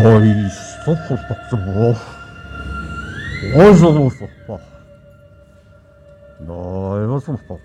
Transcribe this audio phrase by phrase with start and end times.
[0.00, 0.50] おい、
[0.84, 1.96] そそそそも。
[3.56, 4.60] おい、そそそそ。
[6.40, 7.60] なえはそそそも。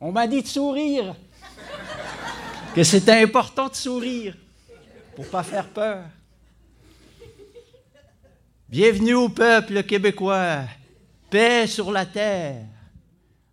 [0.00, 1.14] On m'a dit de sourire.
[2.74, 4.36] Que c'était important de sourire
[5.14, 6.04] pour pas faire peur.
[8.68, 10.64] Bienvenue au peuple québécois.
[11.30, 12.66] Paix sur la terre.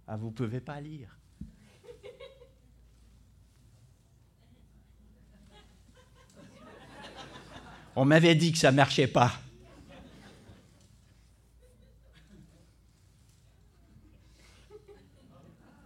[0.07, 1.07] Ah, vous pouvez pas lire.
[7.96, 9.34] On m'avait dit que ça marchait pas.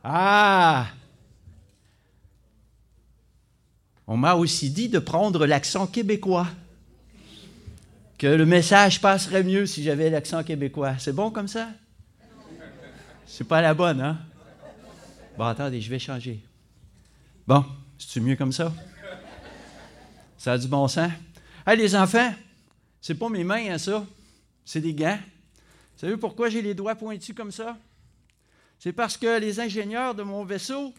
[0.07, 0.85] Ah
[4.05, 6.47] On m'a aussi dit de prendre l'accent québécois.
[8.19, 10.99] Que le message passerait mieux si j'avais l'accent québécois.
[10.99, 11.69] C'est bon comme ça?
[13.25, 14.19] C'est pas la bonne, hein?
[15.39, 16.39] Bon, attendez, je vais changer.
[17.47, 17.65] Bon,
[17.97, 18.71] c'est-tu mieux comme ça?
[20.37, 21.11] Ça a du bon sens?
[21.65, 22.31] Hey, les enfants,
[23.01, 24.05] c'est pas mes mains, hein, ça.
[24.63, 25.17] C'est des gants.
[25.95, 27.75] Vous savez pourquoi j'ai les doigts pointus comme ça?
[28.85, 30.93] C'est parce que les ingénieurs de mon vaisseau,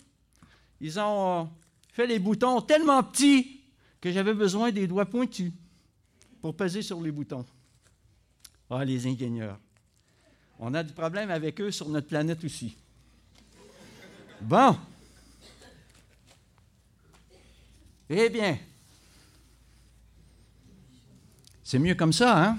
[0.81, 1.49] ils ont
[1.93, 3.61] fait les boutons tellement petits
[4.01, 5.53] que j'avais besoin des doigts pointus
[6.43, 7.47] pour peser sur les boutons.
[8.69, 9.57] Ah, les ingénieurs.
[10.59, 12.77] On a du problème avec eux sur notre planète aussi.
[14.41, 14.77] Bon.
[18.11, 18.59] Eh bien,
[21.63, 22.59] c'est mieux comme ça, hein?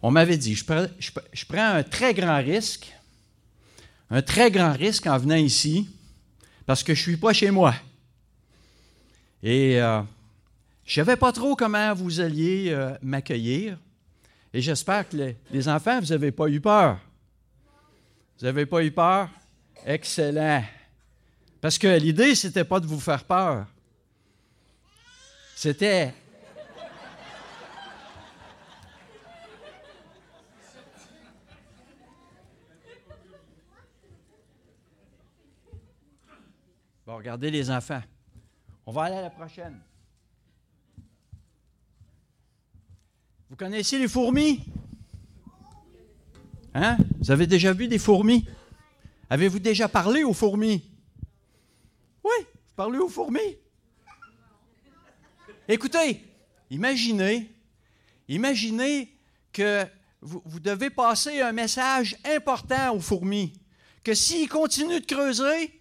[0.00, 2.94] On m'avait dit, je prends un très grand risque
[4.10, 5.88] un très grand risque en venant ici
[6.66, 7.74] parce que je ne suis pas chez moi.
[9.42, 10.02] Et euh,
[10.84, 13.78] je ne savais pas trop comment vous alliez euh, m'accueillir.
[14.52, 16.98] Et j'espère que les, les enfants, vous n'avez pas eu peur.
[18.38, 19.28] Vous n'avez pas eu peur?
[19.86, 20.64] Excellent.
[21.60, 23.66] Parce que l'idée, ce n'était pas de vous faire peur.
[25.54, 26.14] C'était
[37.14, 38.02] Regardez les enfants.
[38.84, 39.80] On va aller à la prochaine.
[43.48, 44.62] Vous connaissez les fourmis?
[46.74, 46.98] Hein?
[47.18, 48.46] Vous avez déjà vu des fourmis?
[49.30, 50.84] Avez-vous déjà parlé aux fourmis?
[52.22, 53.56] Oui, vous parlez aux fourmis?
[55.66, 56.22] Écoutez,
[56.68, 57.50] imaginez,
[58.28, 59.14] imaginez
[59.50, 59.86] que
[60.20, 63.54] vous, vous devez passer un message important aux fourmis,
[64.04, 65.77] que s'ils continuent de creuser,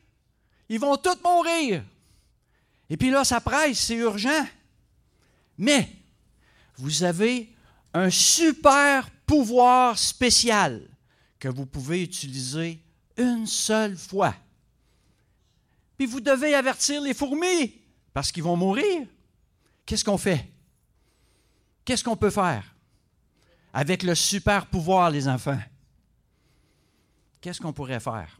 [0.69, 1.83] ils vont tous mourir.
[2.89, 4.45] Et puis là, ça presse, c'est urgent.
[5.57, 5.89] Mais
[6.77, 7.53] vous avez
[7.93, 10.87] un super pouvoir spécial
[11.39, 12.79] que vous pouvez utiliser
[13.17, 14.35] une seule fois.
[15.97, 17.73] Puis vous devez avertir les fourmis
[18.13, 19.07] parce qu'ils vont mourir.
[19.85, 20.47] Qu'est-ce qu'on fait?
[21.83, 22.75] Qu'est-ce qu'on peut faire
[23.73, 25.59] avec le super pouvoir, les enfants?
[27.41, 28.39] Qu'est-ce qu'on pourrait faire?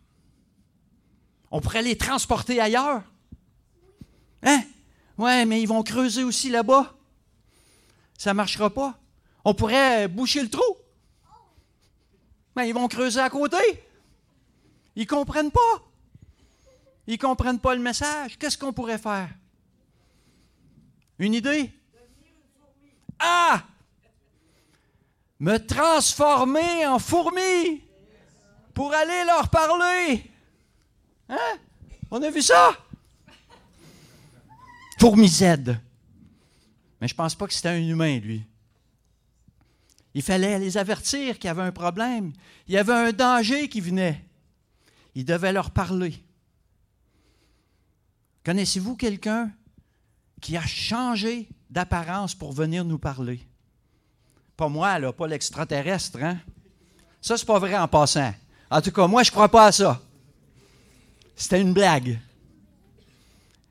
[1.51, 3.03] On pourrait les transporter ailleurs.
[4.43, 4.61] Hein?
[5.17, 6.93] Ouais, mais ils vont creuser aussi là-bas.
[8.17, 8.99] Ça ne marchera pas.
[9.45, 10.77] On pourrait boucher le trou.
[12.55, 13.57] Mais ils vont creuser à côté.
[14.95, 15.83] Ils ne comprennent pas.
[17.05, 18.37] Ils ne comprennent pas le message.
[18.37, 19.29] Qu'est-ce qu'on pourrait faire?
[21.19, 21.71] Une idée?
[23.19, 23.63] Ah!
[25.39, 27.83] Me transformer en fourmi
[28.73, 30.29] pour aller leur parler.
[31.29, 31.57] Hein?
[32.09, 32.71] On a vu ça?
[34.99, 35.43] Fourmi Z.
[36.99, 38.43] Mais je pense pas que c'était un humain, lui.
[40.13, 42.33] Il fallait les avertir qu'il y avait un problème.
[42.67, 44.23] Il y avait un danger qui venait.
[45.13, 46.23] Il devait leur parler.
[48.43, 49.51] Connaissez-vous quelqu'un
[50.41, 53.41] qui a changé d'apparence pour venir nous parler?
[54.55, 56.39] Pas moi, là, pas l'extraterrestre, hein?
[57.21, 58.33] Ça, c'est pas vrai en passant.
[58.71, 60.01] En tout cas, moi, je crois pas à ça.
[61.37, 62.19] C'était une blague.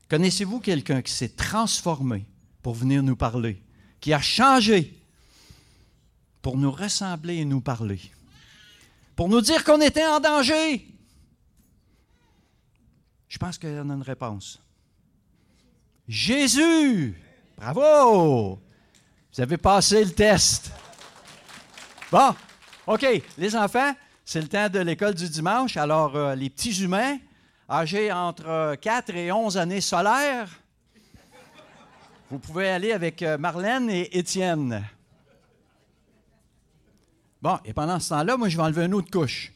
[0.09, 2.25] Connaissez-vous quelqu'un qui s'est transformé
[2.63, 3.61] pour venir nous parler,
[3.99, 4.97] qui a changé
[6.41, 7.99] pour nous ressembler et nous parler,
[9.17, 10.87] pour nous dire qu'on était en danger?
[13.27, 14.61] Je pense qu'il y en a une réponse.
[16.07, 17.21] Jésus!
[17.57, 18.61] Bravo!
[19.33, 20.71] Vous avez passé le test.
[22.09, 22.33] Bon,
[22.85, 23.05] OK,
[23.37, 23.93] les enfants,
[24.23, 25.75] c'est le temps de l'école du dimanche.
[25.75, 27.17] Alors, euh, les petits humains,
[27.69, 30.49] âgés entre 4 et 11 années solaires,
[32.29, 34.83] vous pouvez aller avec euh, Marlène et Étienne.
[37.41, 39.53] Bon, et pendant ce temps-là, moi, je vais enlever une autre couche.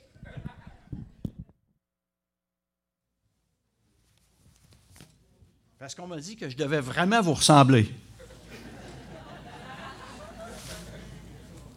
[5.78, 7.92] Parce qu'on m'a dit que je devais vraiment vous ressembler.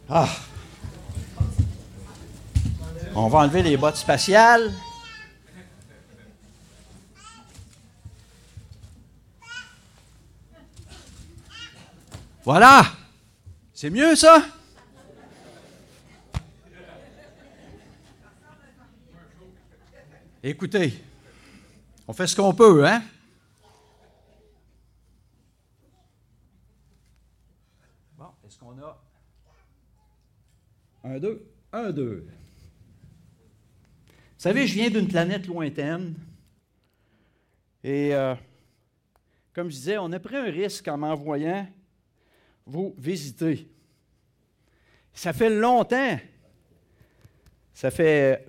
[0.09, 0.29] Ah!
[3.17, 4.73] On va enlever les bottes spatiales.
[12.44, 12.85] Voilà!
[13.73, 14.44] C'est mieux ça?
[20.43, 20.93] Écoutez,
[22.06, 23.02] on fait ce qu'on peut, hein?
[28.19, 29.02] Bon, est-ce qu'on a
[31.02, 32.29] un, deux, un, deux.
[34.06, 36.14] Vous savez, je viens d'une planète lointaine.
[37.83, 38.35] Et euh,
[39.54, 41.66] comme je disais, on a pris un risque en m'envoyant
[42.66, 43.68] vous visiter.
[45.12, 46.18] Ça fait longtemps.
[47.73, 48.40] Ça fait,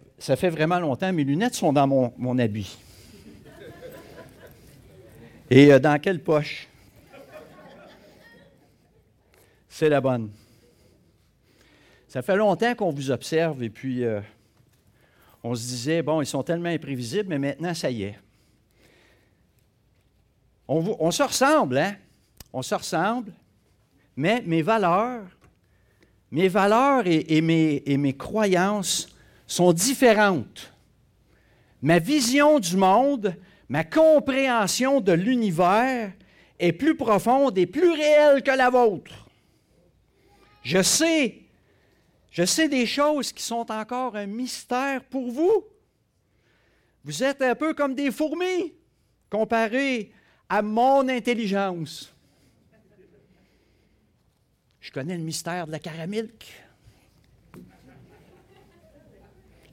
[0.50, 1.12] vraiment longtemps.
[1.12, 2.78] Mes lunettes sont dans mon, habit.
[5.50, 6.68] Et euh, dans quelle poche?
[9.68, 10.32] C'est la bonne.
[12.08, 14.22] Ça fait longtemps qu'on vous observe et puis euh,
[15.44, 18.18] on se disait, bon, ils sont tellement imprévisibles, mais maintenant, ça y est.
[20.68, 21.96] On, se ressemble, hein?
[22.52, 23.32] On se ressemble,
[24.16, 25.26] mais mes valeurs,
[26.32, 29.08] mes valeurs et, mes, mes croyances
[29.48, 30.74] sont différentes.
[31.82, 33.36] Ma vision du monde,
[33.70, 36.12] ma compréhension de l'univers
[36.60, 39.28] est plus profonde et plus réelle que la vôtre.
[40.64, 41.46] Je sais
[42.36, 45.64] je sais des choses qui sont encore un mystère pour vous.
[47.06, 48.74] Vous êtes un peu comme des fourmis
[49.30, 50.12] comparé
[50.50, 52.14] à mon intelligence.
[54.86, 56.64] Je connais le mystère de la caramilk.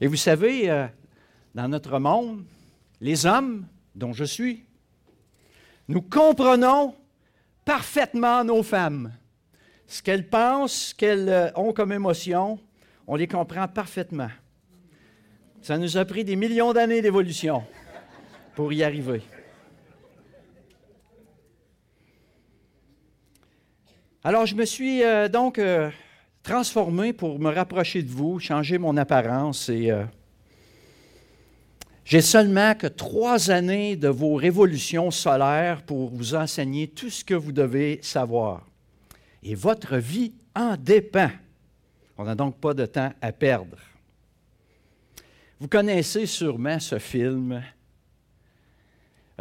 [0.01, 0.87] Et vous savez, euh,
[1.53, 2.43] dans notre monde,
[2.99, 4.65] les hommes, dont je suis,
[5.87, 6.95] nous comprenons
[7.63, 9.13] parfaitement nos femmes
[9.85, 12.59] ce qu'elles pensent, ce qu'elles euh, ont comme émotion,
[13.05, 14.31] on les comprend parfaitement.
[15.61, 17.63] Ça nous a pris des millions d'années d'évolution
[18.55, 19.21] pour y arriver.
[24.25, 25.91] Alors, je me suis euh, donc euh,
[26.43, 29.91] transformé pour me rapprocher de vous, changer mon apparence et
[32.05, 37.33] j'ai seulement que trois années de vos révolutions solaires pour vous enseigner tout ce que
[37.33, 38.65] vous devez savoir
[39.43, 41.31] et votre vie en dépend.
[42.17, 43.77] On n'a donc pas de temps à perdre.
[45.59, 47.61] Vous connaissez sûrement ce film,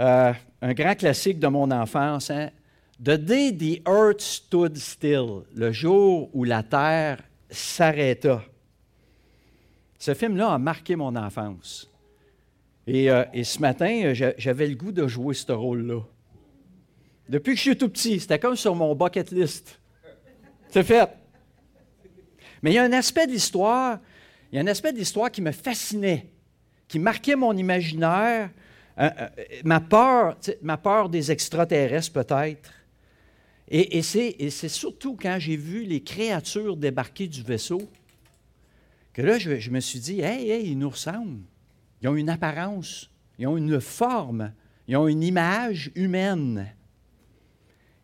[0.01, 2.51] euh, un grand classique de mon enfance, hein?
[3.01, 8.43] The Day the Earth Stood Still, le jour où la Terre s'arrêta.
[9.99, 11.91] Ce film-là a marqué mon enfance.
[12.87, 16.01] Et, euh, ce matin, j'avais le goût de jouer ce rôle-là.
[17.29, 19.81] Depuis que je suis tout petit, c'était comme sur mon bucket list.
[20.69, 21.09] C'est fait.
[22.63, 23.99] Mais il y a un aspect de l'histoire,
[24.51, 26.27] il y a un aspect de l'histoire qui me fascinait,
[26.89, 28.51] qui marquait mon imaginaire,
[28.99, 29.29] euh, euh,
[29.65, 32.71] ma, peur, ma peur des extraterrestres peut-être.
[33.75, 37.81] Et, c'est surtout quand j'ai vu les créatures débarquer du vaisseau
[39.15, 41.41] que là, je, je me suis dit, hey, hey, ils nous ressemblent.
[42.03, 44.53] Ils ont une apparence, ils ont une forme,
[44.87, 46.71] ils ont une image humaine.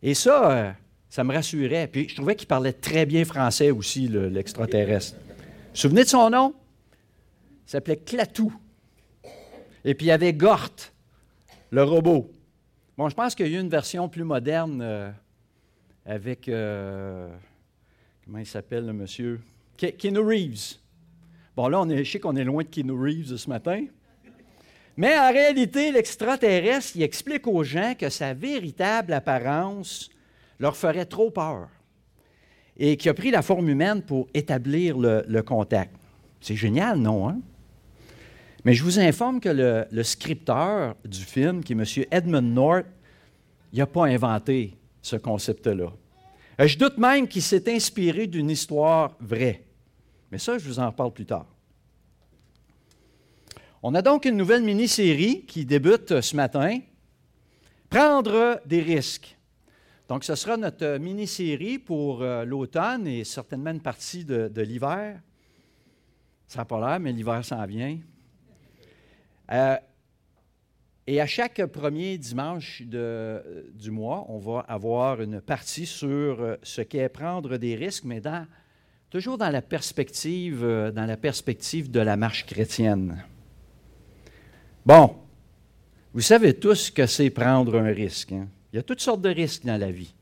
[0.03, 0.73] Et ça, euh,
[1.11, 1.87] ça me rassurait.
[1.87, 5.17] Puis je trouvais qu'il parlait très bien français aussi, l'extraterrestre.
[5.17, 6.55] vous vous souvenez de son nom?
[7.67, 8.55] Il s'appelait Clatou.
[9.85, 10.71] Et puis il y avait Gort,
[11.71, 12.31] le robot.
[12.97, 15.11] Bon, je pense qu'il y a eu une version plus moderne euh,
[16.09, 16.49] avec.
[16.49, 17.29] Euh,
[18.25, 19.41] comment il s'appelle le monsieur?
[19.77, 20.79] Keanu Reeves.
[21.55, 23.85] Bon, là, on est, je sais qu'on est loin de Keanu Reeves ce matin.
[24.97, 30.11] Mais en réalité, l'extraterrestre, il explique aux gens que sa véritable apparence,
[30.59, 31.69] leur ferait trop peur
[32.77, 35.95] et qui a pris la forme humaine pour établir le, contact.
[36.41, 37.29] C'est génial, non?
[37.29, 37.41] Hein?
[38.65, 39.49] Mais je vous informe que
[39.91, 42.05] le, scripteur du film, qui est M.
[42.11, 42.87] Edmund North,
[43.73, 44.75] il n'a pas inventé
[45.09, 45.93] ce concept-là.
[46.61, 49.65] Euh, je doute même qu'il s'est inspiré d'une histoire vraie.
[50.31, 51.47] Mais ça, je vous en reparle plus tard.
[53.83, 56.81] On a donc une nouvelle mini-série qui débute ce matin.
[57.89, 59.37] Prendre des risques.
[60.09, 65.21] Donc, ce sera notre mini-série pour euh, l'automne et certainement une partie de, l'hiver.
[66.47, 67.99] Ça n'a pas l'air, mais l'hiver s'en vient.
[69.53, 69.77] Euh,
[71.11, 76.83] et à chaque premier dimanche du mois, on va avoir une partie sur euh, ce
[76.83, 78.21] qu'est prendre des risques, mais
[79.09, 83.25] toujours dans la perspective, dans la perspective de la marche chrétienne.
[84.85, 85.17] Bon,
[86.13, 88.33] vous savez tous que c'est prendre un risque.
[88.33, 88.47] Hein?
[88.71, 90.15] Il y a toutes sortes de risques dans la vie.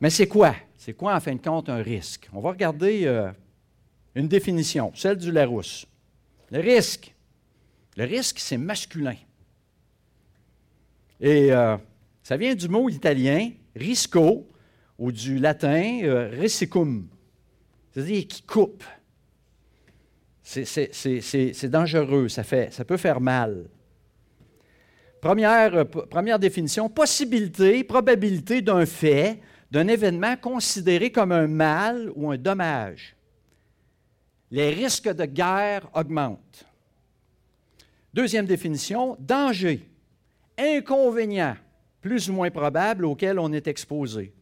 [0.00, 0.54] Mais c'est quoi?
[0.78, 2.30] C'est quoi, en fin de compte, un risque?
[2.32, 3.30] On va regarder euh,
[4.14, 5.84] une définition, celle du Larousse.
[6.50, 7.14] Le risque.
[7.98, 9.16] Le risque, c'est masculin.
[11.20, 11.76] Et euh,
[12.22, 14.46] ça vient du mot italien risco
[14.96, 17.08] ou du latin euh, risicum,
[17.90, 18.84] c'est-à-dire qui coupe,
[20.44, 23.66] c'est dangereux, ça, peut faire mal.
[25.24, 29.40] Euh, première définition, possibilité, probabilité d'un fait,
[29.72, 33.16] d'un événement considéré comme un mal ou un dommage.
[34.52, 36.67] Les risques de guerre augmentent.
[38.18, 39.88] Deuxième définition, danger,
[40.58, 41.56] inconvénient,
[42.00, 44.34] plus ou moins probable auquel on est exposé.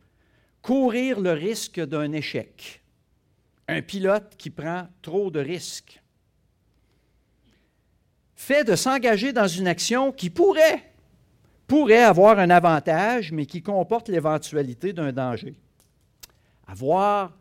[0.62, 2.83] Courir le risque d'un échec
[3.68, 6.02] un pilote qui prend trop de risques.
[8.35, 10.83] Fait de s'engager dans une action qui pourrait,
[12.02, 15.54] avoir un avantage, mais qui comporte l'éventualité d'un danger.
[16.66, 17.37] Avoir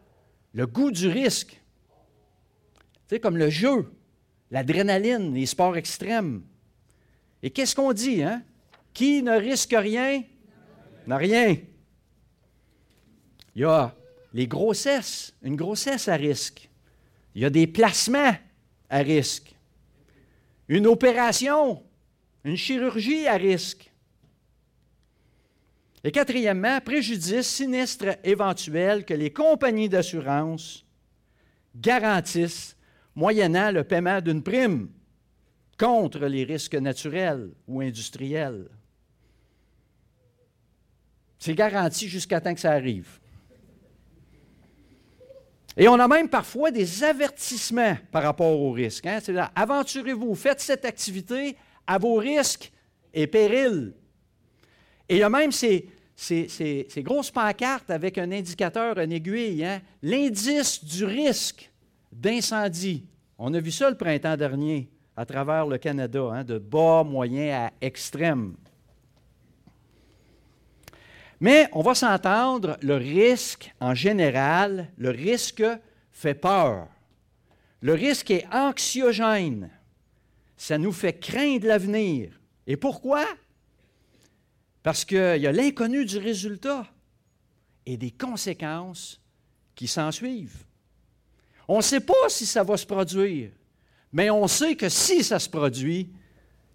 [0.51, 1.62] le goût du risque.
[3.08, 3.89] Sais, comme le jeu,
[4.52, 6.44] l'adrénaline, les sports extrêmes.
[7.44, 8.44] Et qu'est-ce qu'on dit, hein?
[8.94, 10.24] Qui ne risque rien
[11.08, 11.58] n'a rien.
[13.56, 13.96] Il y a
[14.34, 16.70] les grossesses, une grossesse à risque.
[17.36, 18.36] Il y a des placements
[18.90, 19.56] à risque.
[20.68, 21.84] Une opération,
[22.44, 23.92] une chirurgie à risque.
[26.04, 30.86] Et quatrièmement, préjudice sinistre éventuel que les compagnies d'assurance
[31.75, 32.75] garantissent
[33.16, 34.90] moyennant le paiement d'une prime
[35.78, 38.68] contre les risques naturels ou industriels.
[41.40, 43.20] C'est garanti jusqu'à temps que ça arrive.
[45.78, 49.06] Et on a même parfois des avertissements par rapport aux risques.
[49.06, 49.20] Hein?
[49.22, 52.72] C'est aventurez-vous, faites cette activité à vos risques
[53.14, 53.94] et périls.
[55.10, 55.90] Et il y a même ces,
[57.00, 59.82] grosses pancartes avec un indicateur, une aiguille, hein?
[60.02, 61.70] l'indice du risque
[62.20, 63.06] d'incendie.
[63.38, 66.44] On a vu ça le printemps dernier à travers le Canada, hein?
[66.44, 68.56] de bas, moyen à extrême.
[71.40, 75.64] Mais on va s'entendre, le risque, en général, le risque
[76.12, 76.88] fait peur.
[77.82, 79.70] Le risque est anxiogène.
[80.58, 82.40] Ça nous fait craindre l'avenir.
[82.66, 83.26] Et pourquoi?
[84.82, 86.88] Parce qu'il y a l'inconnu du résultat
[87.86, 89.22] et des conséquences
[89.76, 90.66] qui s'en suivent.
[91.68, 93.52] On ne sait pas si ça va se produire,
[94.12, 96.10] mais on sait que si ça se produit,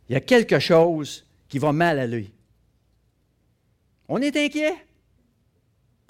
[0.09, 2.33] il y a quelque chose qui va mal aller.
[4.09, 4.75] On est inquiet.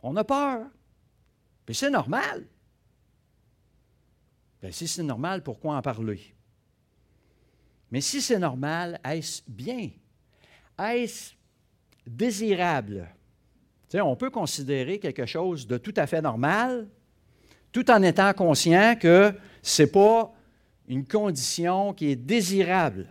[0.02, 0.66] On a peur.
[1.66, 2.46] Puis c'est normal.
[4.60, 6.34] Bien, si c'est normal, pourquoi en parler?
[7.90, 9.90] Mais si c'est normal, est-ce bien?
[10.78, 11.32] Est-ce
[12.06, 13.08] désirable?
[13.88, 16.88] Tu on peut considérer quelque chose de tout à fait normal,
[17.72, 20.32] tout en étant conscient que ce n'est pas
[20.88, 23.06] une condition qui est désirable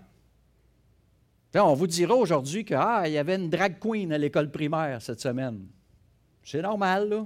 [1.58, 5.20] on vous dira aujourd'hui qu'il ah, y avait une drag queen à l'école primaire cette
[5.20, 5.66] semaine.
[6.44, 7.26] C'est normal, là.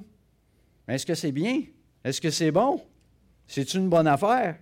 [0.87, 1.63] Mais est-ce que c'est bien?
[2.03, 2.81] Est-ce que c'est bon?
[3.47, 4.57] C'est une bonne affaire?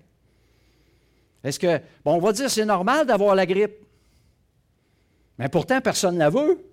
[1.43, 3.85] Est-ce que, bon, on va dire c'est normal d'avoir la grippe.
[5.37, 6.63] Mais pourtant, personne ne la veut.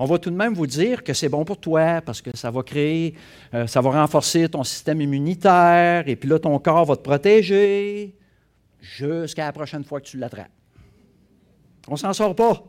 [0.00, 2.52] On va tout de même vous dire que c'est bon pour toi parce que ça
[2.52, 3.14] va créer,
[3.52, 8.14] euh, ça va renforcer ton système immunitaire et puis là, ton corps va te protéger
[8.80, 10.52] jusqu'à la prochaine fois que tu l'attrapes.
[11.88, 12.62] On s'en sort pas.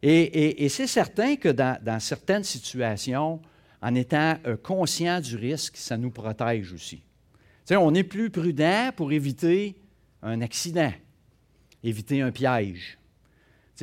[0.00, 3.40] Et, c'est certain que dans, certaines situations,
[3.82, 7.02] en étant euh, conscient du risque, ça nous protège aussi.
[7.72, 9.74] on est plus prudent pour éviter
[10.22, 10.92] un accident,
[11.82, 12.97] éviter un piège.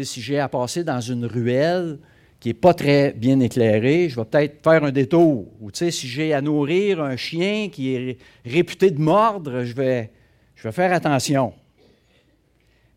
[0.03, 1.99] Si j'ai à passer dans une ruelle
[2.39, 5.47] qui n'est pas très bien éclairée, je vais peut-être faire un détour.
[5.61, 10.11] Ou si j'ai à nourrir un chien qui est réputé de mordre, je vais,
[10.55, 11.53] faire attention.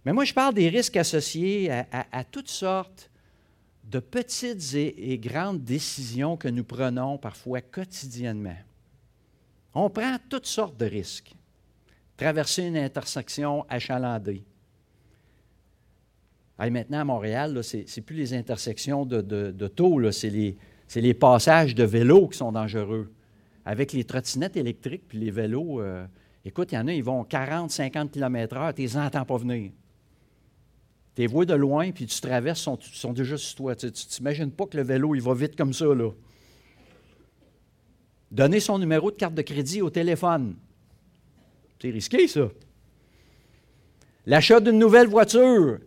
[0.04, 3.10] Mais moi, je parle des risques associés à, toutes sortes
[3.84, 8.56] de petites et, et, grandes décisions que nous prenons parfois quotidiennement.
[9.74, 11.32] On prend toutes sortes de risques.
[12.16, 14.44] Traverser une intersection achalandée.
[16.58, 22.28] Maintenant, à Montréal, ce n'est plus les intersections de, taux, c'est les, passages de vélos
[22.28, 23.12] qui sont dangereux.
[23.64, 26.06] Avec les trottinettes électriques puis les vélos, euh,
[26.44, 29.70] écoute, il y en a, ils vont 40, 50 km/h, tu les entends pas venir.
[31.14, 33.76] Tu les vois de loin, puis tu traverses, ils sont, déjà sur toi.
[33.76, 36.10] Tu t'imagines pas que le vélo, il va vite comme ça, là.
[38.30, 40.56] Donner son numéro de carte de crédit au téléphone.
[41.80, 42.48] C'est risqué, ça.
[44.26, 45.78] L'achat d'une nouvelle voiture.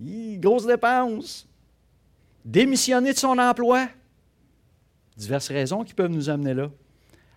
[0.00, 1.46] Grosse dépense.
[2.44, 3.88] Démissionner de son emploi.
[5.16, 6.70] Diverses raisons qui peuvent nous amener là.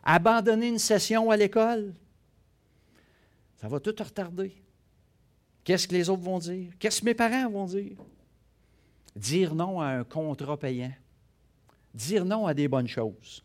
[0.04, 1.94] Abandonner une session à l'école.
[3.58, 4.54] Ça va tout retarder.
[5.64, 6.72] Qu'est-ce que les autres vont dire?
[6.80, 7.98] Qu'est-ce que mes parents vont dire?
[9.16, 10.94] Dire non à un contrat payant.
[11.94, 13.44] Dire non à des bonnes choses.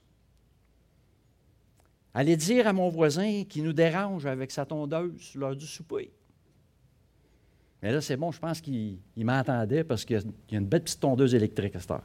[2.14, 6.10] Aller dire à mon voisin qui nous dérange avec sa tondeuse lors du souper.
[7.82, 11.00] Mais là, c'est bon, je pense qu'il m'entendait parce qu'il y a une belle petite
[11.00, 12.02] tondeuse électrique à cette heure.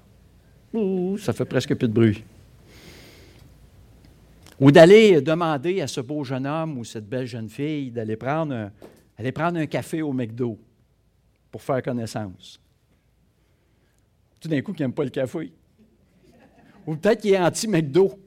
[0.73, 2.23] Ouh, ça fait presque plus de bruit.
[4.59, 8.53] Ou d'aller demander à ce beau jeune homme ou cette belle jeune fille d'aller prendre
[8.53, 8.71] un,
[9.17, 10.59] aller prendre un café au McDo
[11.51, 12.59] pour faire connaissance.
[14.39, 15.51] Tout d'un coup, il n'aime pas le café.
[16.85, 18.19] Ou peut-être qu'il est anti-McDo.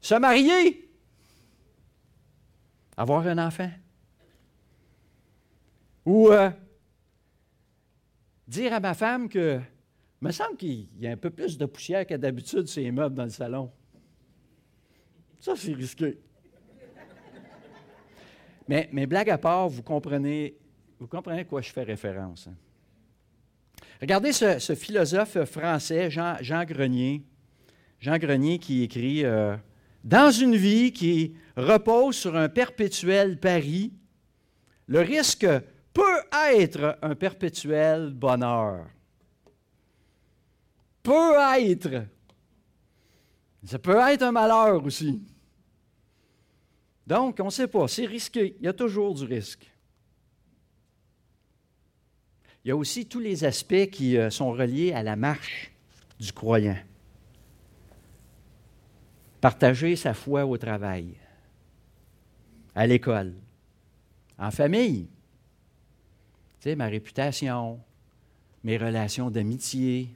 [0.00, 0.90] Se marier.
[2.96, 3.70] Avoir un enfant.
[6.06, 6.30] Ou
[8.46, 9.60] dire à ma femme que,
[10.20, 13.14] me semble qu'il y a un peu plus de poussière que d'habitude sur les meubles
[13.14, 13.70] dans le salon.
[15.40, 16.18] Ça, c'est risqué.
[18.68, 20.56] Mais, blague à part, vous comprenez,
[20.98, 22.48] vous comprenez à quoi je fais référence.
[22.48, 22.54] Hein.
[24.00, 27.22] Regardez ce, philosophe français, Jean, Grenier.
[28.00, 29.56] Jean Grenier qui écrit euh,
[30.02, 33.92] Dans une vie qui repose sur un perpétuel pari,
[34.88, 35.46] le risque
[36.54, 38.86] être un perpétuel bonheur.
[41.02, 42.06] Peut être.
[43.64, 45.22] Ça peut être un malheur aussi.
[47.06, 49.70] Donc, on ne sait pas, c'est risqué, il y a toujours du risque.
[52.64, 55.70] Il y a aussi tous les aspects qui euh, sont reliés à la marche
[56.18, 56.76] du croyant.
[59.40, 61.14] Partager sa foi au travail,
[62.74, 63.34] à l'école,
[64.36, 65.06] en famille.
[66.74, 67.80] Ma réputation,
[68.64, 70.10] mes relations d'amitié,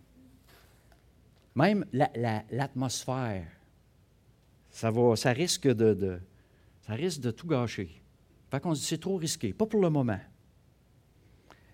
[1.54, 3.46] même l'atmosphère.
[4.70, 4.90] ça,
[5.32, 6.20] risque de
[6.86, 8.00] ça risque de tout gâcher.
[8.50, 10.18] Fait qu'on c'est trop risqué, pas pour le moment.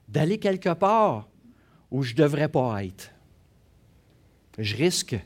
[0.08, 1.28] D'aller quelque part
[1.90, 3.10] où je ne devrais pas être.
[4.58, 5.18] Je risque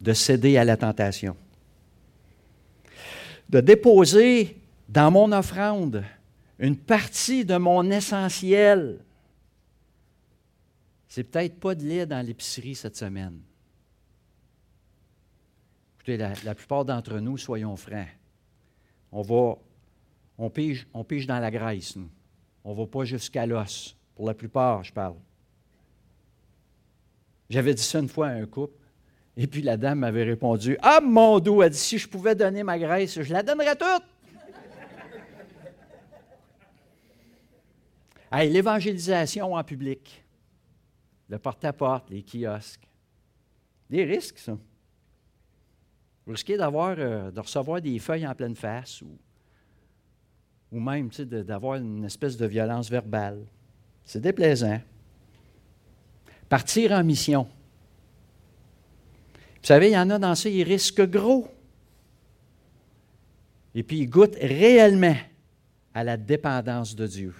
[0.00, 1.36] de céder à la tentation.
[3.48, 4.56] De déposer
[4.88, 6.04] dans mon offrande
[6.58, 9.04] une partie de mon essentiel.
[11.08, 13.40] C'est peut-être pas de lait dans l'épicerie cette semaine.
[15.96, 18.08] Écoutez, la, plupart d'entre nous, soyons francs,
[19.10, 19.56] on va,
[20.36, 22.10] on pige, on pige dans la graisse, nous.
[22.64, 23.96] On ne va pas jusqu'à l'os.
[24.14, 25.16] Pour la plupart, je parle.
[27.48, 28.78] J'avais dit ça une fois à un couple,
[29.36, 32.62] et puis la dame m'avait répondu Ah, mon dos, elle dit si je pouvais donner
[32.62, 34.04] ma graisse, je la donnerais toute.
[38.42, 40.24] L'évangélisation en public,
[41.28, 42.88] le porte-à-porte, les kiosques,
[43.88, 44.58] des risques, ça.
[46.26, 49.18] Vous risquez d'avoir, euh, de recevoir des feuilles en pleine face ou,
[50.72, 53.44] ou même d'avoir une espèce de violence verbale.
[54.04, 54.80] C'est déplaisant.
[56.48, 57.46] Partir en mission.
[59.34, 61.48] Vous savez, il y en a dans ça, ils risquent gros.
[63.74, 65.16] Et puis, ils goûtent réellement
[65.92, 67.34] à la dépendance de Dieu.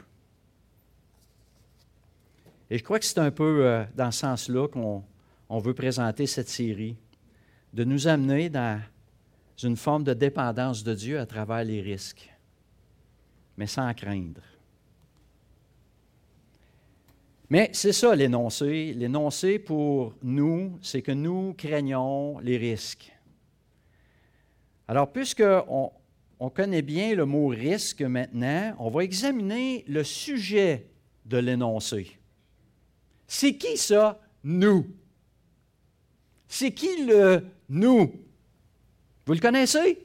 [2.71, 6.49] Et je crois que c'est un peu euh, dans ce sens-là qu'on veut présenter cette
[6.49, 6.97] série
[7.73, 8.81] de nous amener dans
[9.63, 12.33] une forme de dépendance de Dieu à travers les risques,
[13.57, 14.43] mais sans craindre.
[17.51, 18.95] Mais c'est ça l'énoncé.
[18.95, 23.13] L'énoncé pour nous, c'est que nous craignons les risques.
[24.89, 25.93] Alors, puisqu'on
[26.41, 30.89] on connaît bien le mot risque maintenant, on va examiner le sujet
[31.27, 32.19] de l'énoncé.
[33.27, 34.87] C'est qui ça, nous?
[36.49, 38.13] C'est qui le nous?
[39.27, 39.99] Vous le connaissez?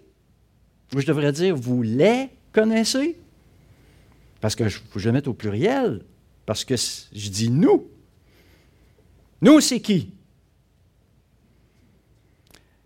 [0.95, 3.19] Ou je devrais dire, vous les connaissez?
[4.41, 6.03] Parce que je, je mette au pluriel.
[6.45, 7.89] Parce que je dis nous.
[9.41, 10.13] Nous, c'est qui?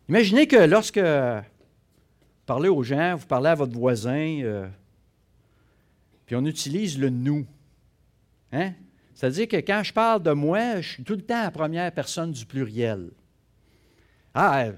[0.10, 1.44] Imaginez que lorsque vous
[2.46, 4.68] parlez aux gens, vous parlez à votre voisin, euh,
[6.26, 7.46] puis on utilise le nous.
[8.52, 8.74] Hein?
[9.14, 12.32] C'est-à-dire que quand je parle de moi, je suis tout le temps la première personne
[12.32, 13.12] du pluriel.
[14.34, 14.70] Ah,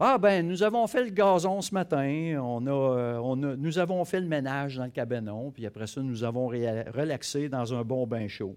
[0.00, 3.78] ah ben, nous avons fait le gazon ce matin, on a, euh, on a, nous
[3.78, 7.84] avons fait le ménage dans le cabanon, puis après ça, nous avons relaxé dans un
[7.84, 8.56] bon bain chaud.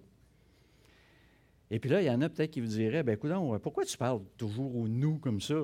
[1.70, 3.98] Et puis là, il y en a peut-être qui vous diraient, ben écoute, pourquoi tu
[3.98, 5.56] parles toujours au nous comme ça?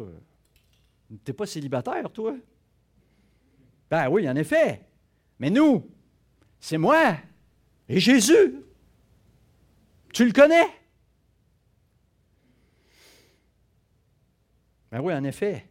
[1.07, 2.35] Tu n'es pas célibataire, toi?
[3.89, 4.81] Ben oui, en effet.
[5.39, 5.89] Mais nous,
[6.59, 7.15] c'est moi
[7.87, 8.63] et Jésus.
[10.13, 10.67] Tu le connais?
[14.91, 15.69] Ben oui, en effet.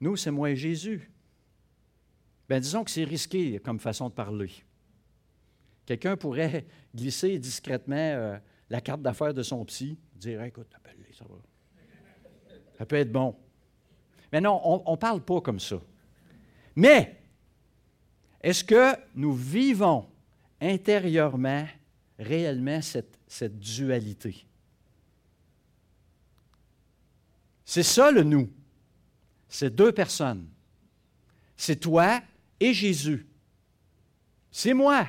[0.00, 1.10] Nous, c'est moi et Jésus.
[2.48, 4.50] Ben disons que c'est risqué comme façon de parler.
[5.86, 8.38] Quelqu'un pourrait glisser discrètement euh,
[8.70, 11.36] la carte d'affaires de son psy, dire Écoute, appelle-les, ça va.
[12.78, 13.36] Ça peut être bon.
[14.32, 15.80] Mais non, on ne parle pas comme ça.
[16.74, 17.20] Mais,
[18.42, 20.06] est-ce que nous vivons
[20.60, 21.66] intérieurement,
[22.18, 24.46] réellement, cette, cette dualité?
[27.64, 28.48] C'est ça le nous.
[29.48, 30.48] C'est deux personnes.
[31.56, 32.22] C'est toi
[32.60, 33.26] et Jésus.
[34.52, 35.08] C'est moi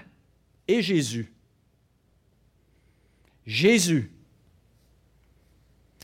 [0.67, 1.31] et Jésus.
[3.45, 4.11] Jésus.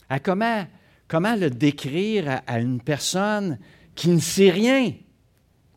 [0.08, 0.68] À comment
[1.08, 3.60] Comment le décrire à, une personne
[3.96, 4.94] qui ne sait rien,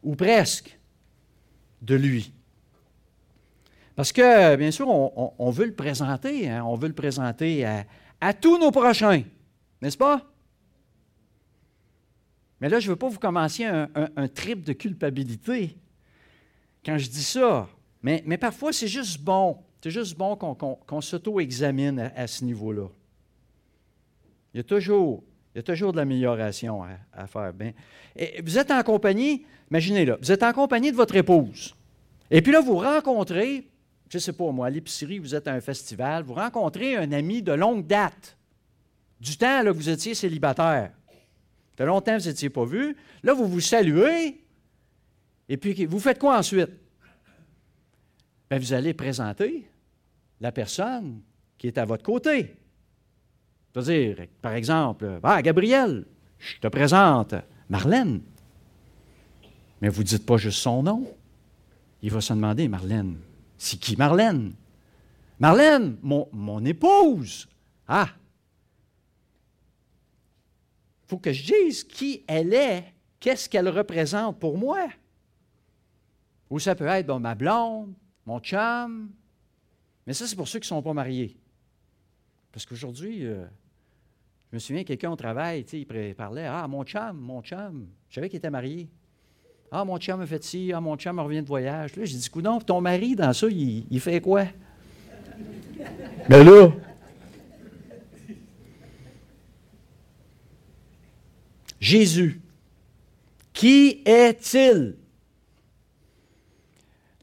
[0.03, 0.79] ou presque,
[1.81, 2.34] de lui?
[3.97, 7.65] Parce que, bien sûr, on, veut le présenter, hein, on veut le présenter
[8.21, 9.23] à, tous nos prochains,
[9.81, 10.23] n'est-ce pas?
[12.61, 15.77] Mais là, je ne veux pas vous commencer un, trip de culpabilité
[16.85, 17.69] quand je dis ça.
[18.03, 19.59] Mais, parfois, c'est juste bon.
[19.83, 22.89] C'est juste bon qu'on s'auto-examine à, ce niveau-là.
[24.53, 25.23] Il y a toujours,
[25.55, 27.53] il y a toujours de l'amélioration à, faire.
[28.43, 31.77] Vous êtes en compagnie, imaginez là, vous êtes en compagnie de votre épouse.
[32.31, 33.69] Et puis là, vous rencontrez,
[34.15, 37.11] je ne sais pas moi, à l'épicerie, vous êtes à un festival, vous rencontrez un
[37.11, 38.37] ami de longue date.
[39.19, 40.93] Du temps, là, vous étiez célibataire.
[41.77, 42.97] Fait longtemps vous n'étiez pas vu.
[43.25, 44.41] Là, vous vous saluez.
[45.49, 46.71] Et puis, vous faites quoi ensuite?
[48.49, 49.69] Bien, vous allez présenter
[50.41, 51.21] la personne
[51.59, 52.55] qui est à votre côté.
[53.73, 56.05] C'est-à-dire, par exemple, ah, Gabriel,
[56.39, 57.35] je te présente
[57.69, 58.21] Marlène.
[59.81, 61.05] Mais vous ne dites pas juste son nom.
[62.01, 63.19] Il va se demander, Marlène,
[63.65, 64.55] c'est qui Marlène?
[65.39, 67.49] Marlène, mon, épouse.
[67.89, 68.09] Ah!
[71.03, 74.89] Il faut que je dise qui elle est, qu'est-ce qu'elle représente pour moi.
[76.51, 77.95] Ou ça peut être ma blonde,
[78.27, 79.11] mon chum.
[80.07, 81.37] Mais ça, c'est pour ceux qui ne sont pas mariés.
[82.53, 83.45] Parce qu'aujourd'hui, euh,
[84.51, 87.89] je me souviens, quelqu'un au travail, il parlait Ah, mon chum, mon chum.
[88.09, 88.89] Je savais qu'il était marié.
[89.71, 91.97] Ah, mon chum a fait ci, ah, mon chum revient de voyage.
[91.97, 94.45] Là, j'ai dit Coudon, ton mari, dans ça, il, fait quoi?
[96.29, 96.71] Mais là,
[101.81, 102.41] Jésus,
[103.53, 104.97] qui est-il?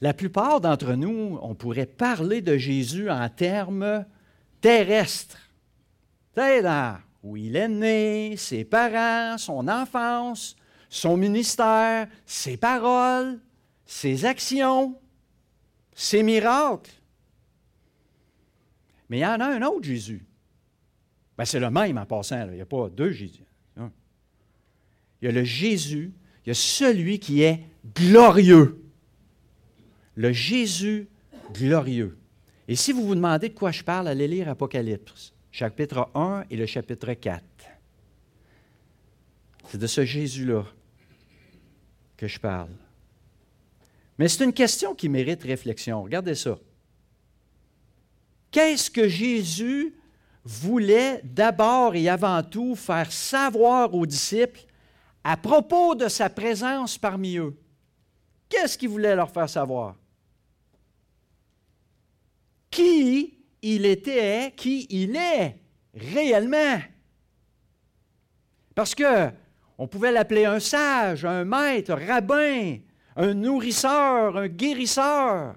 [0.02, 4.06] La plupart d'entre nous, on pourrait parler de Jésus en termes
[4.60, 5.38] terrestres.
[6.36, 10.56] C'est dans où il est né, ses parents, son enfance,
[10.92, 13.40] son ministère, ses paroles,
[13.86, 15.00] ses actions,
[15.96, 16.92] ses miracles.
[19.10, 20.26] Mais il y en a un autre Jésus.
[21.38, 23.46] Ben, c'est le même en passant, il n'y a pas deux Jésus.
[23.78, 26.12] Il y a le Jésus,
[26.46, 27.64] il y a celui qui est
[27.96, 28.84] glorieux.
[30.16, 31.08] Le Jésus
[31.54, 32.18] glorieux.
[32.68, 36.58] Et si vous vous demandez de quoi je parle, allez lire Apocalypse chapitre 1 et
[36.58, 37.44] le chapitre 4.
[39.68, 40.66] C'est de ce Jésus-là
[42.28, 42.70] je parle.
[44.18, 46.04] Mais c'est une question qui mérite réflexion.
[46.04, 46.58] Regardez ça.
[48.52, 49.96] Qu'est-ce que Jésus
[50.44, 54.66] voulait d'abord et avant tout faire savoir aux disciples
[55.24, 57.58] à propos de sa présence parmi eux?
[58.50, 59.96] Qu'est-ce qu'il voulait leur faire savoir?
[62.70, 65.58] Qui il était qui il est
[65.94, 66.80] réellement.
[68.76, 69.32] Parce que
[69.82, 72.78] on pouvait l'appeler un sage, un maître, un rabbin,
[73.16, 75.56] un nourrisseur, un guérisseur.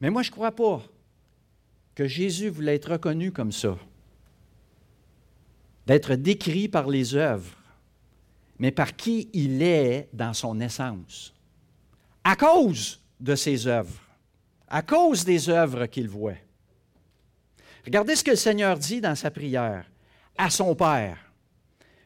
[0.00, 0.82] Mais moi, je ne crois pas
[1.94, 3.76] que Jésus voulait être reconnu comme ça,
[5.86, 7.58] d'être décrit par les œuvres,
[8.58, 11.34] mais par qui il est dans son essence.
[12.24, 14.00] à cause de ses œuvres,
[14.68, 16.38] à cause des œuvres qu'il voit.
[17.84, 19.84] Regardez ce que le Seigneur dit dans sa prière
[20.36, 21.18] à son Père.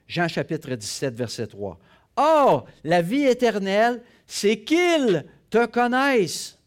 [0.07, 1.79] Jean chapitre 17, verset 3.
[2.17, 6.59] Or, la vie éternelle, c'est qu'il te connaisse.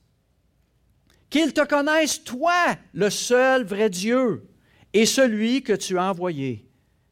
[1.30, 4.48] Qu'il te connaisse, toi, le seul vrai Dieu,
[4.94, 6.66] et celui que tu as envoyé,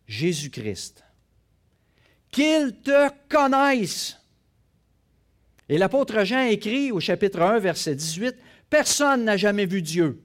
[0.08, 1.04] Jésus-Christ.
[2.32, 4.18] Qu'il te connaisse.
[5.68, 8.36] Et l'apôtre Jean écrit au chapitre 1, verset 18,
[8.70, 10.22] Personne n'a jamais vu Dieu.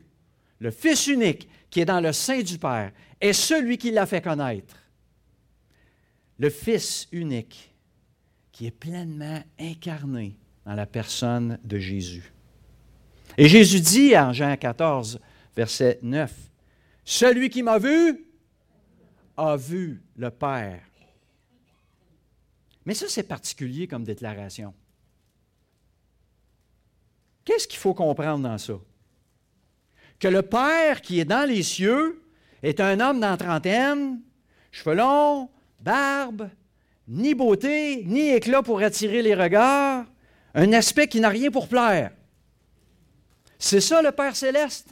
[0.59, 2.93] Le Fils unique qui est dans le sein du Père
[3.25, 4.77] est celui qui l'a fait connaître.
[6.39, 7.75] Le Fils unique
[8.53, 12.33] qui est pleinement incarné dans la personne de Jésus.
[13.39, 15.19] Et Jésus dit en Jean 14,
[15.57, 16.33] verset 9,
[17.05, 18.27] Celui qui m'a vu
[19.37, 20.83] a vu le Père.
[22.85, 24.75] Mais ça, c'est particulier comme déclaration.
[27.45, 28.75] Qu'est-ce qu'il faut comprendre dans ça?
[30.19, 32.24] Que le Père qui est dans les cieux
[32.65, 34.21] est un homme dans trentaine,
[34.73, 34.97] cheveux
[35.81, 36.49] barbe,
[37.07, 40.07] ni beauté, ni éclat pour attirer les regards,
[40.55, 42.13] un aspect qui n'a rien pour plaire.
[43.59, 44.91] C'est ça le Père céleste?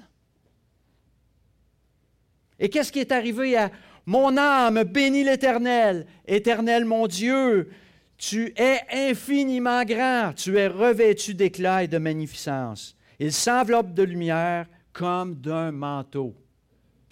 [2.58, 3.70] Et qu'est-ce qui est arrivé à
[4.04, 7.70] mon âme bénit l'Éternel, Éternel mon Dieu,
[8.18, 8.80] tu es
[9.10, 12.96] infiniment grand, tu es revêtu d'éclat et de magnificence.
[13.18, 16.34] Il s'enveloppe de lumière comme d'un manteau.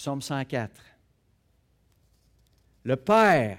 [0.00, 0.70] Psaume 104.
[2.84, 3.58] Le Père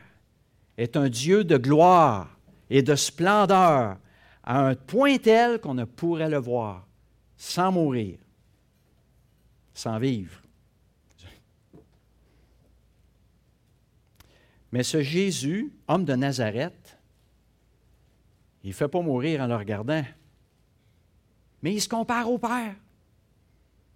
[0.75, 2.35] est un Dieu de gloire
[2.67, 3.99] et de splendeur
[4.43, 6.87] à un point tel qu'on ne pourrait le voir
[7.37, 8.17] sans mourir,
[9.75, 10.41] sans vivre.
[14.71, 16.97] Mais ce Jésus, homme de Nazareth,
[18.63, 20.03] il ne fait pas mourir en le regardant,
[21.61, 22.73] mais il se compare au Père.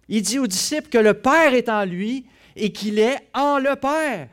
[0.08, 3.76] Il dit aux disciples que le Père est en lui et qu'il est en le
[3.76, 4.28] Père.